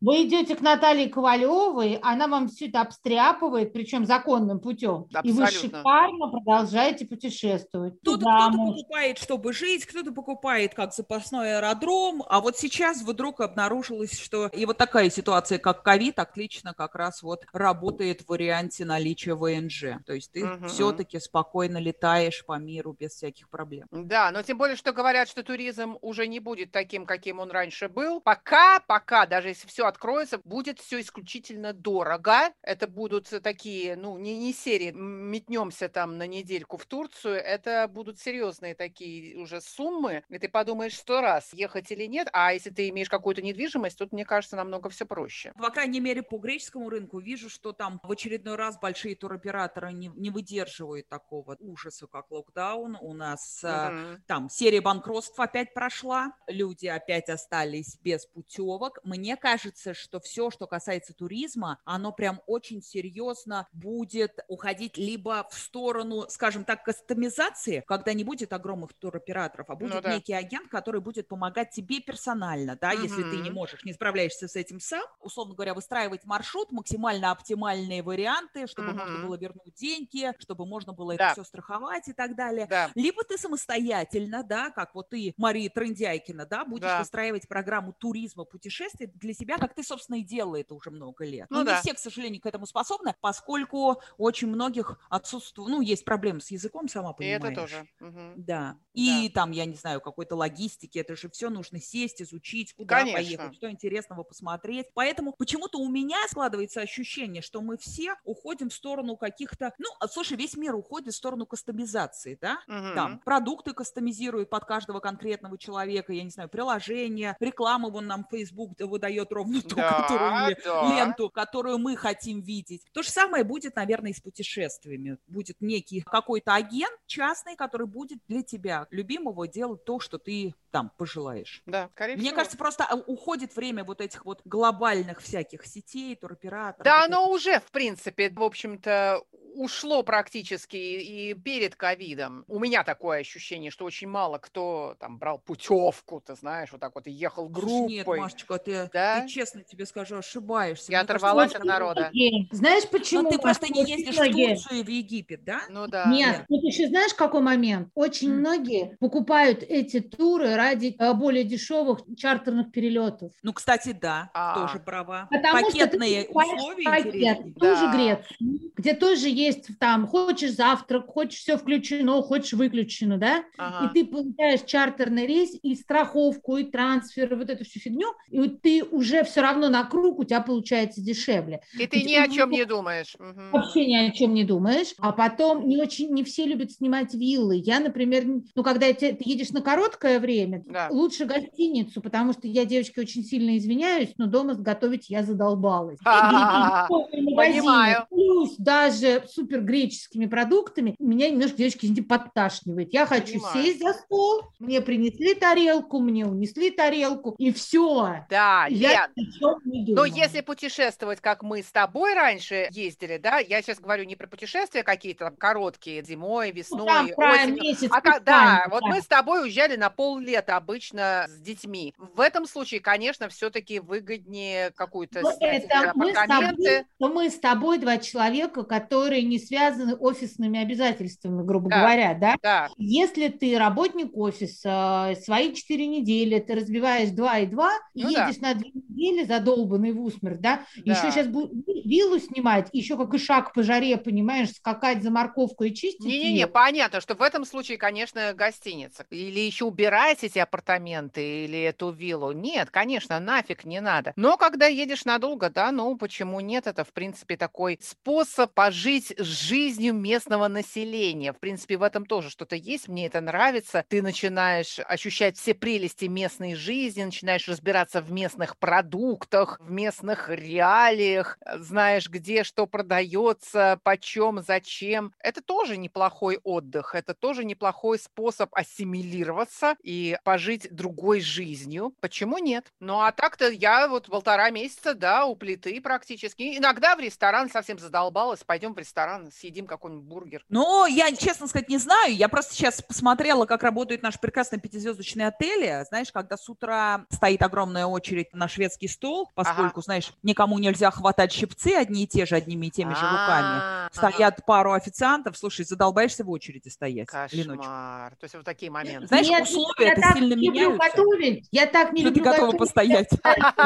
Вы 0.00 0.26
идете 0.26 0.56
к 0.56 0.60
Наталье 0.60 1.08
Ковалевой, 1.08 1.98
она 2.02 2.28
вам 2.28 2.48
все 2.48 2.63
это 2.68 2.80
обстряпывает, 2.80 3.72
причем 3.72 4.04
законным 4.06 4.60
путем. 4.60 5.06
И 5.22 5.32
вы 5.32 5.44
Абсолютно. 5.44 5.78
шикарно 5.78 6.28
продолжаете 6.30 7.06
путешествовать. 7.06 7.94
Кто-то, 8.00 8.18
Туда 8.18 8.36
кто-то 8.46 8.56
можно. 8.56 8.76
покупает, 8.82 9.18
чтобы 9.18 9.52
жить, 9.52 9.86
кто-то 9.86 10.12
покупает 10.12 10.74
как 10.74 10.92
запасной 10.94 11.56
аэродром, 11.56 12.22
а 12.28 12.40
вот 12.40 12.56
сейчас 12.58 13.02
вдруг 13.02 13.40
обнаружилось, 13.40 14.18
что 14.18 14.46
и 14.48 14.66
вот 14.66 14.78
такая 14.78 15.10
ситуация, 15.10 15.58
как 15.58 15.82
ковид, 15.82 16.18
отлично 16.18 16.74
как 16.74 16.94
раз 16.94 17.22
вот 17.22 17.44
работает 17.52 18.22
в 18.22 18.28
варианте 18.28 18.84
наличия 18.84 19.34
ВНЖ. 19.34 20.02
То 20.06 20.12
есть 20.14 20.32
ты 20.32 20.44
Мгм. 20.44 20.68
все-таки 20.68 21.18
спокойно 21.20 21.78
летаешь 21.78 22.44
по 22.46 22.58
миру 22.58 22.92
без 22.98 23.12
всяких 23.12 23.48
проблем. 23.48 23.86
Да, 23.90 24.30
но 24.30 24.42
тем 24.42 24.58
более, 24.58 24.76
что 24.76 24.92
говорят, 24.92 25.28
что 25.28 25.42
туризм 25.42 25.96
уже 26.00 26.26
не 26.26 26.40
будет 26.40 26.72
таким, 26.72 27.06
каким 27.06 27.38
он 27.40 27.50
раньше 27.50 27.88
был. 27.88 28.20
Пока, 28.20 28.80
пока, 28.80 29.26
даже 29.26 29.48
если 29.48 29.66
все 29.66 29.86
откроется, 29.86 30.40
будет 30.44 30.78
все 30.80 31.00
исключительно 31.00 31.72
дорого. 31.72 32.50
Это 32.62 32.86
будут 32.88 33.28
такие, 33.42 33.94
ну, 33.96 34.18
не, 34.18 34.36
не 34.38 34.52
серии, 34.52 34.90
метнемся 34.92 35.88
там 35.88 36.16
на 36.16 36.26
недельку 36.26 36.76
в 36.78 36.86
Турцию. 36.86 37.34
Это 37.36 37.86
будут 37.88 38.18
серьезные 38.18 38.74
такие 38.74 39.36
уже 39.38 39.60
суммы. 39.60 40.24
И 40.30 40.38
ты 40.38 40.48
подумаешь 40.48 40.96
сто 40.96 41.20
раз, 41.20 41.52
ехать 41.52 41.90
или 41.92 42.04
нет. 42.06 42.28
А 42.32 42.52
если 42.54 42.70
ты 42.70 42.88
имеешь 42.88 43.08
какую-то 43.10 43.42
недвижимость, 43.42 43.98
тут, 43.98 44.12
мне 44.12 44.24
кажется, 44.24 44.56
намного 44.56 44.88
все 44.88 45.04
проще. 45.04 45.52
По 45.56 45.70
крайней 45.70 46.00
мере, 46.00 46.22
по 46.24 46.38
греческому 46.38 46.90
рынку 46.90 47.20
вижу, 47.20 47.48
что 47.48 47.72
там 47.72 48.00
в 48.02 48.10
очередной 48.10 48.56
раз 48.56 48.76
большие 48.80 49.14
туроператоры 49.14 49.92
не, 49.92 50.08
не 50.08 50.30
выдерживают 50.30 51.08
такого 51.08 51.56
ужаса, 51.60 52.08
как 52.08 52.32
локдаун. 52.32 52.96
У 53.00 53.12
нас 53.12 53.60
Мгм. 53.66 54.24
там 54.26 54.48
серия 54.50 54.80
банкротств 54.80 55.38
опять 55.38 55.72
прошла, 55.72 56.32
люди 56.48 56.88
опять 56.88 57.28
остались 57.28 57.96
без 58.00 58.26
путевок. 58.26 58.98
Мне 59.04 59.36
кажется, 59.36 59.94
что 59.94 60.18
все, 60.18 60.50
что 60.50 60.66
касается 60.66 61.14
туризма, 61.14 61.78
оно 61.84 62.10
прям 62.10 62.40
очень 62.46 62.82
серьезно 62.82 63.68
будет 63.72 64.40
уходить 64.48 64.96
либо 64.98 65.46
в 65.50 65.54
сторону, 65.54 66.26
скажем 66.28 66.64
так, 66.64 66.84
кастомизации, 66.84 67.82
когда 67.86 68.12
не 68.12 68.24
будет 68.24 68.52
огромных 68.52 68.92
туроператоров, 68.94 69.70
а 69.70 69.74
будет 69.76 69.94
Ну 69.94 70.00
да. 70.00 70.14
некий 70.14 70.32
агент, 70.32 70.68
который 70.68 71.00
будет 71.00 71.28
помогать 71.28 71.70
тебе 71.70 72.00
персонально, 72.00 72.76
да, 72.80 72.92
если 72.92 73.22
ты 73.22 73.40
не 73.40 73.50
можешь, 73.50 73.84
не 73.84 73.92
справляешься 73.92 74.48
с 74.48 74.56
этим 74.56 74.80
сам, 74.80 75.04
условно 75.20 75.54
говоря, 75.54 75.74
выстраивать 75.74 76.24
маршрут, 76.24 76.72
максимально 76.72 77.30
оптимальные 77.30 78.02
варианты, 78.02 78.66
чтобы 78.66 78.92
можно 78.94 79.18
Мгм. 79.18 79.18
было 79.18 79.36
вернуть 79.36 79.74
деньги, 79.74 80.32
чтобы 80.38 80.66
можно 80.66 80.92
было 80.92 81.12
Да. 81.12 81.24
это 81.24 81.28
все 81.28 81.44
страховать 81.44 82.08
и 82.08 82.12
так 82.12 82.36
далее. 82.36 82.68
Да. 82.68 82.94
Либо 82.94 83.22
ты 83.24 83.38
самостоятельно, 83.38 84.42
да, 84.42 84.70
как 84.70 84.94
вот 84.94 85.10
ты, 85.10 85.34
Мария 85.36 85.70
Трындяйкина, 85.70 86.46
да, 86.46 86.64
будешь 86.64 86.96
Да. 86.96 86.96
выстраивать 86.96 87.48
программу 87.48 87.92
туризма, 87.92 88.44
путешествий 88.44 89.06
для 89.06 89.32
себя, 89.34 89.58
как 89.58 89.74
ты, 89.74 89.82
собственно, 89.82 90.16
и 90.16 90.22
делала 90.22 90.56
это 90.60 90.74
уже 90.74 90.90
много 90.90 91.24
лет. 91.24 91.48
Ну 91.50 91.62
Но 91.62 91.64
да. 91.64 91.70
не 91.70 91.74
все, 91.74 91.94
к 91.94 91.98
сожалению, 91.98 92.33
к 92.38 92.46
этому 92.46 92.66
способны, 92.66 93.14
поскольку 93.20 94.00
очень 94.18 94.48
многих 94.48 94.98
отсутствует, 95.10 95.68
ну, 95.70 95.80
есть 95.80 96.04
проблемы 96.04 96.40
с 96.40 96.50
языком, 96.50 96.88
сама 96.88 97.10
И 97.10 97.14
понимаешь. 97.14 97.42
это 97.44 97.60
тоже. 97.62 97.88
Мгм. 98.00 98.32
Да. 98.44 98.76
И 98.92 99.28
там, 99.34 99.50
я 99.50 99.64
не 99.64 99.74
знаю, 99.74 100.00
какой-то 100.00 100.36
логистики, 100.36 100.98
это 100.98 101.16
же 101.16 101.28
все 101.30 101.50
нужно 101.50 101.80
сесть, 101.80 102.22
изучить, 102.22 102.74
куда 102.74 103.00
Конечно. 103.00 103.18
поехать, 103.18 103.54
что 103.56 103.70
интересного 103.70 104.22
посмотреть. 104.22 104.86
Поэтому 104.94 105.32
почему-то 105.36 105.78
у 105.78 105.88
меня 105.88 106.18
складывается 106.28 106.80
ощущение, 106.80 107.42
что 107.42 107.60
мы 107.60 107.76
все 107.76 108.14
уходим 108.24 108.68
в 108.70 108.74
сторону 108.74 109.16
каких-то... 109.16 109.72
Ну, 109.78 109.88
а, 110.00 110.08
слушай, 110.08 110.36
весь 110.36 110.56
мир 110.56 110.74
уходит 110.74 111.12
в 111.14 111.16
сторону 111.16 111.46
кастомизации, 111.46 112.38
да? 112.40 112.58
Там 112.66 113.12
Мгм. 113.12 113.20
продукты 113.20 113.72
кастомизируют 113.72 114.50
под 114.50 114.64
каждого 114.64 115.00
конкретного 115.00 115.58
человека, 115.58 116.12
я 116.12 116.22
не 116.22 116.30
знаю, 116.30 116.48
приложения, 116.48 117.36
рекламу 117.40 117.90
вон 117.90 118.06
нам 118.06 118.26
Facebook 118.30 118.72
выдает 118.80 119.32
ровно 119.32 119.60
ту, 119.62 119.76
Да, 119.76 120.02
которую, 120.02 120.56
да. 120.64 120.88
ленту, 120.96 121.30
которую 121.30 121.78
мы 121.78 121.96
хотим 121.96 122.13
видеть. 122.40 122.82
То 122.92 123.02
же 123.02 123.10
самое 123.10 123.44
будет, 123.44 123.76
наверное, 123.76 124.10
и 124.10 124.14
с 124.14 124.20
путешествиями. 124.20 125.18
Будет 125.26 125.60
некий 125.60 126.00
какой-то 126.00 126.54
агент 126.54 126.98
частный, 127.06 127.56
который 127.56 127.86
будет 127.86 128.18
для 128.28 128.42
тебя, 128.42 128.86
любимого, 128.90 129.48
делать 129.48 129.84
то, 129.84 130.00
что 130.00 130.18
ты 130.18 130.54
там 130.70 130.90
пожелаешь. 130.96 131.62
Да, 131.66 131.88
скорее 131.92 132.16
Мне 132.16 132.24
всего. 132.26 132.36
кажется, 132.36 132.58
просто 132.58 132.84
а, 132.84 132.96
уходит 132.96 133.54
время 133.54 133.84
вот 133.84 134.00
этих 134.00 134.24
вот 134.24 134.40
глобальных 134.44 135.20
всяких 135.20 135.64
сетей, 135.66 136.16
туроператоров. 136.16 136.84
Да, 136.84 137.04
оно 137.04 137.30
уже, 137.30 137.60
в 137.60 137.70
принципе, 137.70 138.30
в 138.30 138.42
общем-то, 138.42 139.22
ушло 139.54 140.02
практически 140.02 140.76
и 140.76 141.34
перед 141.34 141.76
ковидом. 141.76 142.44
У 142.48 142.58
меня 142.58 142.84
такое 142.84 143.20
ощущение, 143.20 143.70
что 143.70 143.84
очень 143.84 144.08
мало 144.08 144.38
кто 144.38 144.96
там 144.98 145.18
брал 145.18 145.38
путевку, 145.38 146.20
ты 146.20 146.34
знаешь, 146.34 146.70
вот 146.72 146.80
так 146.80 146.94
вот 146.94 147.06
и 147.06 147.10
ехал 147.10 147.48
группой. 147.48 147.88
Нет, 147.88 148.06
Машечка, 148.06 148.58
ты, 148.58 148.90
Да? 148.92 149.20
ты 149.22 149.28
честно 149.28 149.62
тебе 149.62 149.86
скажу, 149.86 150.16
ошибаешься. 150.16 150.90
Я 150.92 150.98
Мне 150.98 151.06
кажется, 151.08 151.26
оторвалась 151.26 151.50
очень 151.50 151.60
от 151.60 151.64
народа. 151.64 152.10
Знаешь, 152.50 152.88
почему? 152.90 153.22
Но 153.22 153.30
ты 153.30 153.38
просто 153.38 153.68
не 153.72 153.84
ездишь 153.84 154.16
многие. 154.16 154.44
в 154.56 154.62
Турцию 154.62 154.80
и 154.80 154.82
в 154.82 154.88
Египет, 154.88 155.44
да? 155.44 155.60
Ну 155.68 155.86
да. 155.86 156.10
Нет, 156.10 156.44
тут 156.48 156.62
еще 156.64 156.88
знаешь, 156.88 157.14
какой 157.14 157.40
момент? 157.42 157.88
Очень 157.94 158.30
М. 158.30 158.38
многие 158.40 158.96
покупают 159.00 159.62
эти 159.62 160.00
туры 160.00 160.54
ради 160.56 160.94
э, 160.98 161.12
более 161.14 161.44
дешевых 161.44 162.00
чартерных 162.16 162.72
перелетов. 162.72 163.32
Ну, 163.42 163.52
кстати, 163.52 163.92
да, 163.92 164.30
А. 164.34 164.54
тоже 164.66 164.78
права. 164.80 165.28
Потому 165.30 165.58
что 165.70 165.72
ты 165.72 165.98
Пакетные 165.98 166.28
условия 166.28 166.84
пакет, 166.84 167.06
интереснее. 167.06 167.54
ту 167.54 167.66
же 167.76 167.86
Да. 167.86 167.92
Грецию, 167.94 168.60
где 168.76 168.94
тоже 168.94 169.28
есть 169.28 169.43
там, 169.78 170.06
хочешь 170.06 170.52
завтрак, 170.52 171.06
хочешь 171.06 171.38
все 171.40 171.56
включено, 171.56 172.22
хочешь 172.22 172.52
выключено, 172.52 173.18
да, 173.18 173.44
Ага. 173.58 173.90
и 173.90 173.94
ты 173.94 174.06
получаешь 174.10 174.62
чартерный 174.66 175.26
рейс, 175.26 175.50
и 175.62 175.74
страховку, 175.74 176.56
и 176.56 176.64
трансфер, 176.64 177.32
и 177.32 177.36
вот 177.36 177.50
эту 177.50 177.64
всю 177.64 177.80
фигню, 177.80 178.08
и 178.30 178.38
вот 178.38 178.62
ты 178.62 178.82
уже 178.84 179.24
все 179.24 179.40
равно 179.42 179.68
на 179.68 179.84
круг, 179.84 180.18
у 180.18 180.24
тебя 180.24 180.40
получается 180.40 181.00
дешевле. 181.02 181.60
И 181.78 181.86
ты 181.86 181.98
у 181.98 182.00
ни 182.00 182.14
о 182.14 182.28
чем 182.28 182.50
не 182.50 182.64
думаешь. 182.64 183.16
Вообще 183.52 183.86
ни 183.86 183.94
о 183.96 184.10
чем 184.10 184.34
не 184.34 184.44
думаешь, 184.44 184.94
а 184.98 185.12
потом 185.12 185.68
не 185.68 185.80
очень, 185.80 186.10
не 186.12 186.24
все 186.24 186.44
любят 186.44 186.72
снимать 186.72 187.14
виллы. 187.14 187.56
Я, 187.56 187.80
например, 187.80 188.24
ну, 188.54 188.62
когда 188.62 188.92
те- 188.92 189.12
ты 189.12 189.22
едешь 189.28 189.50
на 189.50 189.60
короткое 189.62 190.20
время, 190.20 190.62
Да. 190.66 190.88
лучше 190.90 191.24
гостиницу, 191.24 192.00
потому 192.00 192.32
что 192.32 192.46
я, 192.48 192.64
девочки, 192.64 193.00
очень 193.00 193.22
сильно 193.24 193.56
извиняюсь, 193.56 194.10
но 194.18 194.26
дома 194.26 194.54
готовить 194.54 195.10
я 195.10 195.22
задолбалась. 195.22 195.98
А, 196.04 196.88
И 197.12 197.34
понимаю. 197.34 198.06
Плюс 198.10 198.56
даже 198.58 199.22
супер 199.34 199.60
греческими 199.60 200.26
продуктами 200.26 200.94
меня 200.98 201.30
немножко, 201.30 201.56
девочки, 201.56 201.86
извините, 201.86 202.02
подташнивает. 202.02 202.92
Я 202.92 203.06
хочу 203.06 203.34
Понимаю. 203.34 203.64
сесть 203.64 203.80
за 203.80 203.92
стол, 203.92 204.42
мне 204.58 204.80
принесли 204.80 205.34
тарелку, 205.34 206.00
мне 206.00 206.26
унесли 206.26 206.70
тарелку, 206.70 207.34
и 207.38 207.52
все. 207.52 208.24
Да, 208.30 208.66
Я 208.70 209.10
Лен, 209.16 209.60
не 209.64 209.94
но 209.94 210.04
если 210.04 210.40
путешествовать, 210.40 211.20
как 211.20 211.42
мы 211.42 211.62
с 211.62 211.70
тобой 211.70 212.14
раньше 212.14 212.68
ездили, 212.70 213.18
да, 213.18 213.38
я 213.38 213.60
сейчас 213.62 213.80
говорю 213.80 214.04
не 214.04 214.16
про 214.16 214.26
путешествия 214.26 214.82
какие-то 214.82 215.24
там 215.24 215.36
короткие, 215.36 216.02
зимой, 216.04 216.48
Ну, 216.48 216.54
весной, 216.54 216.86
там 216.86 217.08
про 217.14 217.32
осенью, 217.34 217.62
месяц 217.62 217.90
А 217.90 218.00
да, 218.00 218.16
специально, 218.16 218.68
вот 218.70 218.82
мы 218.82 219.00
с 219.00 219.06
тобой 219.06 219.42
уезжали 219.42 219.76
на 219.76 219.90
поллета 219.90 220.56
обычно 220.56 221.26
с 221.28 221.40
детьми. 221.40 221.94
В 221.98 222.20
этом 222.20 222.46
случае, 222.46 222.80
конечно, 222.80 223.28
все-таки 223.28 223.80
выгоднее 223.80 224.70
какую-то 224.72 225.20
Ну, 225.22 225.30
это 225.40 225.92
мы 225.94 226.10
с, 226.10 226.14
тобой, 226.14 226.84
то 226.98 227.08
мы 227.08 227.30
с 227.30 227.38
тобой 227.38 227.78
два 227.78 227.98
человека, 227.98 228.64
которые 228.64 229.23
не 229.24 229.38
связаны 229.38 229.94
офисными 229.96 230.60
обязательствами, 230.60 231.42
грубо 231.44 231.70
Да. 231.70 231.80
говоря, 231.80 232.14
да? 232.14 232.36
Да, 232.42 232.68
Если 232.76 233.28
ты 233.28 233.58
работник 233.58 234.16
офиса, 234.16 235.14
свои 235.22 235.52
четыре 235.54 235.86
недели, 235.86 236.38
ты 236.38 236.54
разбиваешь 236.54 237.10
два 237.10 237.38
и 237.38 237.46
два, 237.46 237.70
и 237.94 238.02
Ну 238.02 238.12
да. 238.12 238.28
едешь 238.28 238.40
на 238.40 238.54
две 238.54 238.70
недели 238.70 239.24
задолбанный 239.24 239.92
в 239.92 240.00
усмерть, 240.02 240.40
да? 240.40 240.64
Да. 240.76 240.92
Еще 240.92 241.10
сейчас 241.10 241.26
виллу 241.26 242.18
снимать, 242.18 242.68
еще 242.72 242.96
как 242.96 243.14
и 243.14 243.18
шаг 243.18 243.52
по 243.54 243.62
жаре, 243.62 243.96
понимаешь, 243.96 244.50
скакать 244.52 245.02
за 245.02 245.10
морковку 245.10 245.64
и 245.64 245.74
чистить 245.74 246.04
Не-не-не, 246.04 246.46
понятно, 246.46 247.00
что 247.00 247.14
в 247.14 247.22
этом 247.22 247.44
случае, 247.44 247.78
конечно, 247.78 248.32
гостиница. 248.34 249.06
Или 249.10 249.40
еще 249.40 249.64
убирать 249.64 250.24
эти 250.24 250.38
апартаменты, 250.38 251.44
или 251.44 251.60
эту 251.62 251.90
виллу. 251.90 252.32
Нет, 252.32 252.70
конечно, 252.70 253.18
нафиг 253.20 253.64
не 253.64 253.80
надо. 253.80 254.12
Но 254.16 254.36
когда 254.36 254.66
едешь 254.66 255.04
надолго, 255.04 255.50
да, 255.50 255.70
ну 255.72 255.96
почему 255.96 256.40
нет? 256.40 256.66
Это, 256.66 256.84
в 256.84 256.92
принципе, 256.92 257.36
такой 257.36 257.78
способ 257.82 258.52
пожить 258.52 259.13
жизнью 259.18 259.94
местного 259.94 260.48
населения. 260.48 261.32
В 261.32 261.38
принципе, 261.38 261.76
в 261.76 261.82
этом 261.82 262.06
тоже 262.06 262.30
что-то 262.30 262.56
есть. 262.56 262.88
Мне 262.88 263.06
это 263.06 263.20
нравится. 263.20 263.84
Ты 263.88 264.02
начинаешь 264.02 264.78
ощущать 264.80 265.36
все 265.36 265.54
прелести 265.54 266.06
местной 266.06 266.54
жизни, 266.54 267.04
начинаешь 267.04 267.48
разбираться 267.48 268.00
в 268.00 268.10
местных 268.10 268.56
продуктах, 268.58 269.58
в 269.60 269.70
местных 269.70 270.28
реалиях, 270.28 271.38
э, 271.44 271.58
знаешь, 271.58 272.08
где 272.08 272.44
что 272.44 272.66
продается, 272.66 273.78
почем, 273.82 274.42
зачем. 274.42 275.12
Это 275.18 275.42
тоже 275.42 275.76
неплохой 275.76 276.38
отдых, 276.42 276.94
это 276.94 277.14
тоже 277.14 277.44
неплохой 277.44 277.98
способ 277.98 278.54
ассимилироваться 278.54 279.76
и 279.82 280.16
пожить 280.24 280.68
другой 280.70 281.20
жизнью. 281.20 281.94
Почему 282.00 282.38
нет? 282.38 282.72
Ну 282.80 283.00
а 283.00 283.12
так-то 283.12 283.48
я 283.50 283.88
вот 283.88 284.06
полтора 284.06 284.50
месяца, 284.50 284.94
да, 284.94 285.26
у 285.26 285.36
плиты 285.36 285.80
практически. 285.80 286.56
Иногда 286.56 286.96
в 286.96 287.00
ресторан 287.00 287.50
совсем 287.50 287.78
задолбалась, 287.78 288.44
пойдем 288.44 288.74
в 288.74 288.78
ресторан, 288.78 289.03
съедим 289.32 289.66
какой-нибудь 289.66 290.04
бургер. 290.06 290.44
Ну, 290.48 290.86
я, 290.86 291.10
честно 291.14 291.46
сказать, 291.46 291.68
не 291.68 291.78
знаю. 291.78 292.14
Я 292.14 292.28
просто 292.28 292.54
сейчас 292.54 292.82
посмотрела, 292.82 293.46
как 293.46 293.62
работают 293.62 294.02
наши 294.02 294.18
прекрасные 294.18 294.60
пятизвездочные 294.60 295.28
отели. 295.28 295.84
Знаешь, 295.88 296.10
когда 296.12 296.36
с 296.36 296.48
утра 296.48 297.06
стоит 297.10 297.42
огромная 297.42 297.86
очередь 297.86 298.32
на 298.34 298.48
шведский 298.48 298.88
стол, 298.88 299.30
поскольку, 299.34 299.82
знаешь, 299.82 300.12
никому 300.22 300.58
нельзя 300.58 300.90
хватать 300.90 301.32
щипцы 301.32 301.74
одни 301.74 302.04
и 302.04 302.06
те 302.06 302.26
же, 302.26 302.36
одними 302.36 302.66
и 302.66 302.70
теми 302.70 302.94
же 302.94 303.00
руками. 303.02 303.58
А, 303.62 303.88
Стоят 303.92 304.44
пару 304.46 304.72
официантов. 304.72 305.36
Слушай, 305.36 305.64
задолбаешься 305.64 306.24
в 306.24 306.30
очереди 306.30 306.68
стоять. 306.68 307.08
Кошмар. 307.08 308.12
То 308.16 308.24
есть 308.24 308.34
вот 308.34 308.44
такие 308.44 308.70
моменты. 308.70 309.06
Знаешь, 309.06 309.28
Нет, 309.28 309.42
условия 309.42 309.90
это 309.92 310.12
сильно 310.14 310.34
меняются. 310.34 310.78
готовить, 310.90 311.48
я 311.50 311.66
так 311.66 311.92
не 311.92 312.02
люблю 312.02 312.22
готова 312.24 312.52
готовить. 312.52 312.58
постоять? 312.58 313.08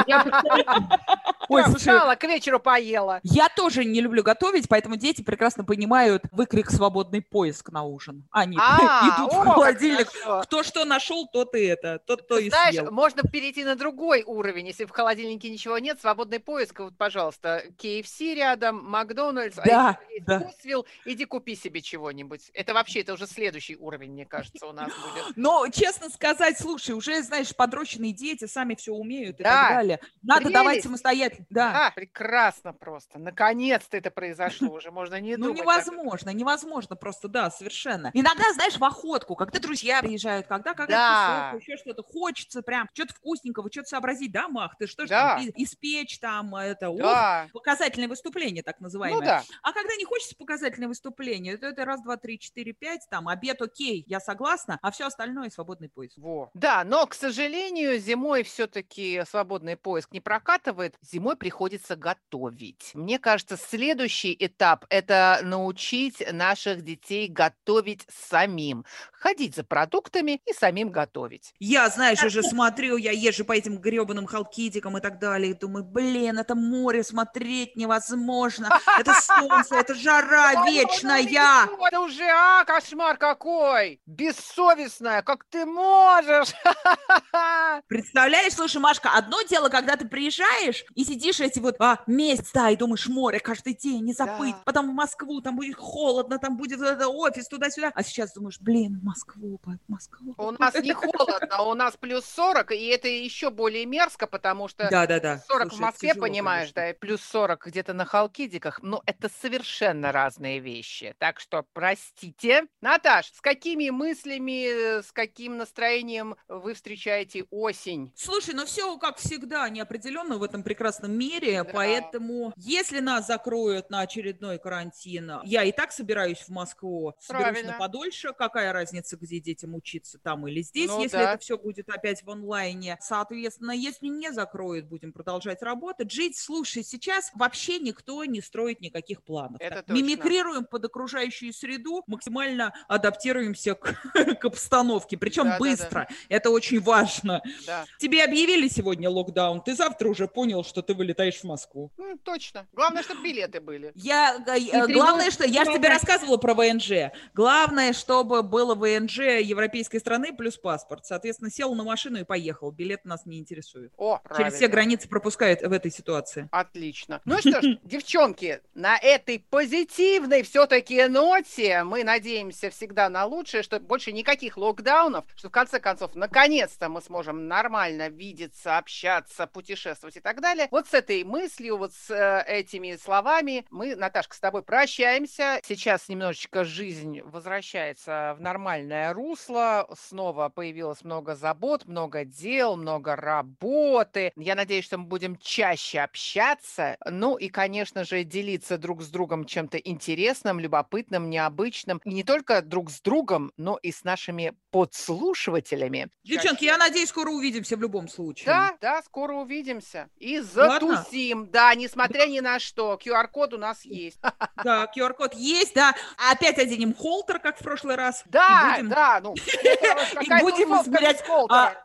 Я 0.07 0.25
постоянно- 0.25 1.01
Ой, 1.49 1.65
слушай, 1.65 2.17
к 2.17 2.25
вечеру 2.25 2.61
поела. 2.61 3.21
Я 3.23 3.49
тоже 3.49 3.85
не 3.85 4.01
люблю 4.01 4.23
готовить, 4.23 4.69
поэтому 4.69 4.97
дети 4.97 5.18
прекрасно 5.23 5.65
понимают 5.65 6.23
выкрик 6.33 6.71
«свободный 6.71 7.23
поиск» 7.23 7.71
на 7.71 7.83
ужин. 7.85 8.27
Они 8.31 8.57
А, 8.61 9.17
идут 9.17 9.33
в 9.33 9.37
холодильник. 9.37 10.09
Кто 10.43 10.63
что 10.63 10.85
нашел, 10.85 11.27
тот 11.27 11.55
и 11.55 11.65
это, 11.65 11.99
тот 11.99 12.29
то 12.29 12.39
и 12.39 12.49
Знаешь, 12.51 12.91
можно 12.91 13.23
перейти 13.23 13.65
на 13.65 13.77
другой 13.77 14.23
уровень. 14.25 14.67
Если 14.67 14.85
в 14.85 14.91
холодильнике 14.91 15.51
ничего 15.51 15.79
нет, 15.79 16.01
свободный 16.01 16.41
поиск, 16.41 16.81
вот, 16.81 16.97
пожалуйста, 16.97 17.65
KFC 17.79 18.35
рядом, 18.35 18.85
Макдональдс, 18.85 19.57
Да, 19.65 19.91
а 19.91 19.99
да. 20.21 20.41
Вкусвилл, 20.41 20.87
иди 21.05 21.25
купи 21.25 21.55
себе 21.55 21.81
чего-нибудь. 21.81 22.51
Это 22.55 22.75
вообще, 22.75 23.01
это 23.01 23.15
уже 23.15 23.27
следующий 23.27 23.77
уровень, 23.77 24.13
мне 24.13 24.27
кажется, 24.27 24.67
у 24.67 24.73
нас 24.73 24.89
будет. 24.89 25.25
Но, 25.37 25.67
честно 25.69 26.09
сказать, 26.11 26.59
слушай, 26.59 26.93
уже, 26.93 27.23
знаешь, 27.23 27.55
подрощенные 27.55 28.13
дети 28.13 28.47
сами 28.47 28.75
все 28.75 28.93
умеют 28.93 29.41
и 29.41 29.43
так 29.43 29.71
далее. 29.71 30.01
Надо 30.23 30.51
давать 30.51 30.83
самостоятельно. 30.83 31.47
Да, 31.51 31.93
прекрасно 31.95 32.73
просто. 32.73 33.19
Наконец-то 33.19 33.97
это 33.97 34.11
произошло 34.11 34.69
уже, 34.73 34.91
можно 34.91 35.08
не 35.17 35.37
Ну, 35.37 35.53
невозможно, 35.55 36.31
невозможно 36.31 36.97
просто, 36.97 37.29
да, 37.29 37.51
совершенно. 37.51 38.11
Иногда, 38.15 38.53
знаешь, 38.53 38.77
в 38.77 38.85
охотку, 38.85 39.35
когда 39.37 39.59
друзья 39.59 40.01
приезжают, 40.01 40.47
когда 40.47 40.71
какая-то 40.75 40.93
Да. 40.93 41.51
тусовка, 41.53 41.71
еще 41.73 41.77
что-то, 41.83 42.03
хочется 42.03 42.63
прям 42.63 42.89
что-то 42.93 43.15
вкусненького, 43.15 43.71
что-то 43.71 43.89
сообразить, 43.89 44.33
да, 44.33 44.49
Мах, 44.49 44.77
ты 44.79 44.87
что 44.87 45.07
ж 45.07 45.09
Да. 45.09 45.37
там, 45.37 45.47
испечь 45.57 46.19
там, 46.21 46.55
это, 46.55 46.91
ух, 46.91 46.99
Да, 47.01 47.49
показательное 47.53 48.09
выступление, 48.09 48.63
так 48.63 48.81
называемое. 48.81 49.21
ну 49.21 49.27
да. 49.27 49.43
А 49.63 49.73
когда 49.73 49.95
не 49.97 50.05
хочется 50.05 50.35
показательное 50.37 50.89
выступление, 50.89 51.57
то 51.57 51.67
это 51.67 51.85
раз, 51.85 52.03
два, 52.03 52.17
три, 52.17 52.39
четыре, 52.39 52.73
пять, 52.73 53.07
там, 53.11 53.29
обед 53.29 53.61
окей, 53.63 54.05
я 54.07 54.21
согласна, 54.21 54.79
а 54.83 54.91
все 54.91 55.07
остальное 55.07 55.51
свободный 55.51 55.89
поиск. 55.89 56.19
Во. 56.19 56.51
Да, 56.55 56.85
но, 56.85 57.07
к 57.07 57.15
сожалению, 57.15 57.99
зимой 57.99 58.43
все-таки 58.43 59.23
свободный 59.29 59.77
поиск 59.77 60.13
не 60.13 60.21
прокатывает. 60.21 60.97
Зимой 61.03 61.37
приходится 61.37 61.97
готовить. 61.97 62.91
Мне 62.95 63.19
кажется, 63.19 63.57
следующий 63.57 64.37
этап– 64.39 64.85
это 64.99 65.41
научить 65.43 66.23
наших 66.33 66.83
детей 66.83 67.29
готовить 67.29 68.07
самим. 68.11 68.85
Ходить 69.21 69.57
за 69.57 69.65
продуктами 69.65 70.41
и 70.47 70.53
самим 70.53 70.91
готовить. 70.91 71.53
Я, 71.59 71.89
знаешь, 71.89 72.23
уже 72.23 72.41
смотрю, 72.43 72.97
я 72.97 73.11
езжу 73.11 73.45
по 73.45 73.53
этим 73.53 73.79
гребаным 73.79 74.27
халкидикам 74.27 74.97
и 74.97 75.01
так 75.01 75.19
далее, 75.19 75.51
и 75.51 75.55
думаю, 75.55 75.85
блин, 75.85 76.39
это 76.39 76.55
море 76.55 77.03
смотреть 77.03 77.75
невозможно, 77.75 78.71
это 78.97 79.15
солнце, 79.15 79.75
это 79.75 79.95
жара 79.95 80.65
вечная. 80.67 81.23
Ну, 81.69 81.85
Это 81.85 82.01
уже, 82.01 82.25
а, 82.25 82.65
кошмар 82.65 83.17
какой! 83.17 84.01
Бессовестная, 84.07 85.23
как 85.23 85.45
ты 85.51 85.67
можешь? 85.67 86.55
Представляешь, 87.89 88.53
слушай, 88.55 88.79
Машка, 88.81 89.11
одно 89.15 89.43
дело, 89.43 89.69
когда 89.69 89.97
ты 89.97 90.07
приезжаешь 90.07 90.85
и 90.95 91.05
сидишь 91.05 91.41
эти 91.41 91.59
вот 91.59 91.75
а, 91.81 92.05
месяц, 92.07 92.51
да, 92.55 92.71
и 92.71 92.77
думаешь, 92.77 93.09
море 93.09 93.41
каждый 93.41 93.75
день, 93.75 94.05
не 94.05 94.13
забыть, 94.13 94.55
Да. 94.55 94.63
потом 94.65 94.91
в 94.91 94.95
Москву, 94.95 95.41
там 95.41 95.57
будет 95.57 95.77
холодно, 95.77 96.39
там 96.39 96.57
будет 96.57 96.81
офис 96.81 97.49
туда-сюда, 97.49 97.91
а 97.95 98.03
сейчас 98.05 98.33
думаешь, 98.33 98.61
блин, 98.61 99.01
Москву, 99.09 99.59
Москву. 99.89 100.35
У 100.37 100.51
нас 100.51 100.75
не 100.75 100.93
холодно, 100.95 101.63
у 101.63 101.75
нас 101.75 101.97
плюс 101.97 102.27
40, 102.27 102.73
и 102.73 102.87
это 102.89 103.09
еще 103.09 103.49
более 103.49 103.87
мерзко, 103.87 104.27
потому 104.27 104.69
что 104.69 104.87
Да-да-да. 104.91 105.39
40 105.49 105.67
в 105.67 105.71
Слушай, 105.71 105.81
Москве, 105.83 106.09
тяжело, 106.11 106.27
понимаешь, 106.27 106.73
конечно. 106.75 106.83
да, 106.83 106.91
и 106.91 106.93
плюс 106.93 107.23
40 107.23 107.67
где-то 107.67 107.95
на 107.95 108.05
Халкидиках. 108.05 108.83
Но 108.83 109.03
это 109.07 109.31
совершенно 109.31 110.13
разные 110.13 110.59
вещи. 110.59 111.15
Так 111.19 111.41
что 111.41 111.65
простите. 111.73 112.65
Наташ, 112.83 113.33
с 113.33 113.41
какими 113.41 113.89
мыслями, 113.89 115.01
с 115.01 115.11
каким 115.13 115.57
настроением 115.57 116.37
вы 116.49 116.75
встречаете 116.75 117.45
осень? 117.51 118.13
Слушай, 118.15 118.55
ну 118.55 118.67
все, 118.67 118.99
как 118.99 119.17
всегда, 119.17 119.69
неопределенно 119.71 120.37
в 120.37 120.43
этом 120.43 120.63
прекрасном 120.63 121.13
мире, 121.13 121.63
Да. 121.65 121.71
поэтому 121.73 122.53
если 122.57 123.01
нас 123.01 123.27
закроют 123.27 123.89
на 123.89 124.01
очередной 124.01 124.59
карантин, 124.59 125.41
я 125.45 125.65
и 125.65 125.73
так 125.73 125.93
собираюсь 125.93 126.41
в 126.41 126.51
Москву, 126.51 127.15
соберусь 127.19 127.45
Правильно. 127.45 127.73
на 127.73 127.79
подольше, 127.79 128.33
какая 128.35 128.73
разница, 128.75 128.98
разницы, 128.99 129.17
где 129.17 129.41
детям 129.41 129.75
учиться, 129.75 130.19
там 130.19 130.47
или 130.49 130.63
здесь, 130.63 130.89
Ну 130.89 131.03
если 131.03 131.17
да. 131.17 131.33
это 131.33 131.43
все 131.43 131.57
будет 131.57 131.89
опять 131.89 132.23
в 132.23 132.31
онлайне. 132.31 132.97
Соответственно, 133.01 133.73
если 133.73 134.07
не 134.09 134.33
закроют, 134.33 134.87
будем 134.87 135.13
продолжать 135.13 135.63
работать. 135.63 136.11
Жить, 136.11 136.37
слушай, 136.37 136.83
сейчас 136.83 137.31
вообще 137.35 137.79
никто 137.79 138.25
не 138.25 138.41
строит 138.41 138.81
никаких 138.81 139.23
планов. 139.23 139.61
Это 139.61 139.83
точно. 139.83 139.93
Мимикрируем 139.93 140.65
под 140.65 140.85
окружающую 140.85 141.53
среду, 141.53 142.03
максимально 142.07 142.73
адаптируемся 142.89 143.75
к, 143.75 143.95
к 144.41 144.45
обстановке, 144.45 145.17
причем 145.17 145.45
Да-да-да. 145.45 145.59
быстро. 145.59 146.09
Это 146.29 146.51
очень 146.51 146.81
важно. 146.81 147.43
Да. 147.67 147.85
Тебе 147.99 148.25
объявили 148.25 148.69
сегодня 148.69 149.09
локдаун, 149.11 149.63
ты 149.63 149.75
завтра 149.75 150.09
уже 150.09 150.27
понял, 150.27 150.65
что 150.65 150.83
ты 150.83 150.95
вылетаешь 150.95 151.37
в 151.41 151.45
Москву. 151.45 151.91
Ну, 151.97 152.19
точно. 152.19 152.67
Главное, 152.73 153.03
чтобы 153.03 153.23
билеты 153.23 153.61
были. 153.61 153.93
Я, 153.95 154.37
э, 154.47 154.87
главное, 154.93 155.31
что 155.31 155.45
я 155.45 155.65
же 155.65 155.73
тебе 155.75 155.89
рассказывала 155.89 156.37
про 156.37 156.55
ВНЖ. 156.55 157.13
Главное, 157.35 157.93
чтобы 157.93 158.43
было 158.43 158.75
ВНЖ 158.75 158.88
европейской 158.97 159.99
страны 159.99 160.35
плюс 160.35 160.57
паспорт. 160.57 161.07
Соответственно, 161.07 161.51
сел 161.51 161.75
на 161.75 161.85
машину 161.85 162.21
и 162.21 162.25
поехал. 162.25 162.71
Билет 162.71 163.05
нас 163.05 163.27
не 163.27 163.39
интересует. 163.39 163.93
О, 163.97 164.21
Через 164.37 164.55
все 164.55 164.61
правильно. 164.61 164.69
границы 164.69 165.09
пропускают 165.09 165.63
в 165.63 165.73
этой 165.73 165.91
ситуации. 165.91 166.49
Отлично. 166.51 167.21
Ну 167.25 167.39
что 167.39 167.61
ж, 167.61 167.79
девчонки, 167.83 168.61
на 168.75 168.97
этой 168.97 169.39
позитивной 169.51 170.43
все-таки 170.43 171.07
ноте 171.07 171.83
мы 171.85 172.05
надеемся 172.05 172.71
всегда 172.71 173.09
на 173.09 173.25
лучшее, 173.25 173.63
что 173.63 173.81
больше 173.81 174.13
никаких 174.13 174.57
локдаунов, 174.57 175.25
что 175.37 175.49
в 175.49 175.53
конце 175.53 175.81
концов, 175.81 176.15
наконец-то 176.15 176.89
мы 176.89 177.01
сможем 177.03 177.49
нормально 177.49 178.09
видеться, 178.09 178.79
общаться, 178.79 179.47
путешествовать 179.47 180.17
и 180.17 180.21
так 180.21 180.41
далее. 180.41 180.69
Вот 180.71 180.89
с 180.89 180.95
этой 180.95 181.25
мыслью, 181.25 181.77
вот 181.77 181.93
с 181.93 182.11
э, 182.11 182.45
этими 182.47 182.97
словами 182.97 183.65
мы, 183.71 183.97
Наташка, 183.97 184.35
с 184.35 184.41
тобой 184.41 184.63
прощаемся. 184.63 185.61
Сейчас 185.65 186.09
немножечко 186.09 186.65
жизнь 186.65 187.21
возвращается 187.23 188.35
в 188.39 188.41
нормальное 188.79 189.13
русло. 189.13 189.89
Снова 189.99 190.49
появилось 190.49 191.03
много 191.05 191.35
забот, 191.35 191.87
много 191.87 192.25
дел, 192.25 192.77
много 192.77 193.17
работы. 193.17 194.33
Я 194.37 194.55
надеюсь, 194.55 194.85
что 194.85 194.99
мы 194.99 195.05
будем 195.05 195.37
чаще 195.37 196.01
общаться. 196.01 196.97
Ну 197.09 197.37
и, 197.37 197.49
конечно 197.49 198.05
же, 198.05 198.25
делиться 198.25 198.79
друг 198.79 199.03
с 199.03 199.09
другом 199.09 199.45
чем-то 199.45 199.79
интересным, 199.79 200.61
любопытным, 200.61 201.29
необычным. 201.29 202.01
И 202.05 202.15
не 202.15 202.25
только 202.25 202.63
друг 202.63 202.91
с 202.91 203.01
другом, 203.01 203.53
но 203.57 203.79
и 203.83 203.91
с 203.91 204.05
нашими 204.05 204.55
подслушивателями. 204.71 206.09
Девчонки, 206.25 206.65
я 206.65 206.79
надеюсь, 206.79 207.09
скоро 207.09 207.31
увидимся 207.31 207.77
в 207.77 207.81
любом 207.81 208.09
случае. 208.09 208.47
Да, 208.47 208.77
да, 208.81 209.03
скоро 209.03 209.35
увидимся. 209.35 210.09
И 210.17 210.39
Ладно. 210.39 210.79
затусим. 211.03 211.51
Да, 211.51 211.75
несмотря 211.75 212.27
ни 212.27 212.41
на 212.41 212.59
что. 212.59 212.99
QR-код 213.05 213.55
у 213.55 213.59
нас 213.59 213.85
есть. 213.85 214.19
Да, 214.65 214.91
QR-код 214.95 215.35
есть, 215.35 215.75
да. 215.75 215.95
Опять 216.31 216.59
оденем 216.59 216.95
холтер, 216.95 217.39
как 217.39 217.59
в 217.59 217.63
прошлый 217.63 217.97
раз. 217.97 218.23
Да, 218.27 218.68
будем- 218.77 218.89
да, 218.89 219.21
ну, 219.23 219.35
какая-то 220.15 220.45
будем 220.45 220.75
измерять, 220.83 221.27
холтера. 221.27 221.77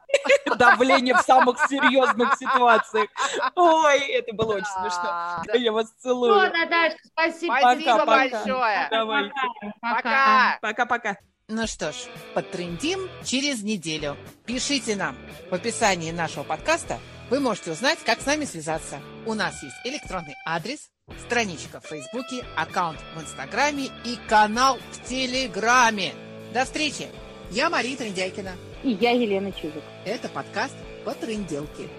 Давление 0.58 1.15
в 1.15 1.22
самых 1.22 1.58
серьезных 1.67 2.36
ситуациях. 2.38 3.10
Ой, 3.56 4.00
это 4.12 4.34
было 4.34 4.54
очень 4.56 4.65
смешно. 4.65 5.43
Я 5.54 5.72
вас 5.72 5.88
Все, 5.88 6.10
целую. 6.10 6.36
Наташка, 6.52 7.00
спасибо. 7.08 7.56
Спасибо 7.60 7.91
Пока, 7.91 8.06
пока. 8.06 8.30
большое. 8.30 8.88
Давайте. 8.91 9.34
Пока. 9.82 10.58
Пока-пока. 10.62 11.17
Ну 11.50 11.67
что 11.67 11.91
ж, 11.91 11.96
потрендим 12.34 13.10
через 13.26 13.63
неделю. 13.63 14.15
Пишите 14.46 14.96
нам. 14.96 15.17
В 15.52 15.54
описании 15.54 16.12
нашего 16.12 16.43
подкаста 16.43 17.00
вы 17.30 17.39
можете 17.39 17.72
узнать, 17.72 18.00
как 18.06 18.22
с 18.22 18.26
нами 18.26 18.46
связаться. 18.46 19.00
У 19.26 19.34
нас 19.34 19.62
есть 19.62 19.76
электронный 19.84 20.36
адрес, 20.46 20.89
страничка 21.26 21.82
в 21.82 21.86
Фейсбуке, 21.88 22.46
аккаунт 22.56 23.00
в 23.15 23.22
Инстаграме 23.22 23.88
и 24.06 24.17
канал 24.30 24.78
в 24.91 25.04
Телеграме. 25.08 26.13
До 26.54 26.66
встречи! 26.66 27.08
Я 27.50 27.72
Мария 27.72 27.98
Трендяйкина. 27.98 28.52
И 28.84 28.92
я 28.92 29.10
Елена 29.10 29.52
Чижик. 29.52 29.82
Это 30.06 30.30
подкаст 30.30 30.76
«Потренделки». 31.04 31.89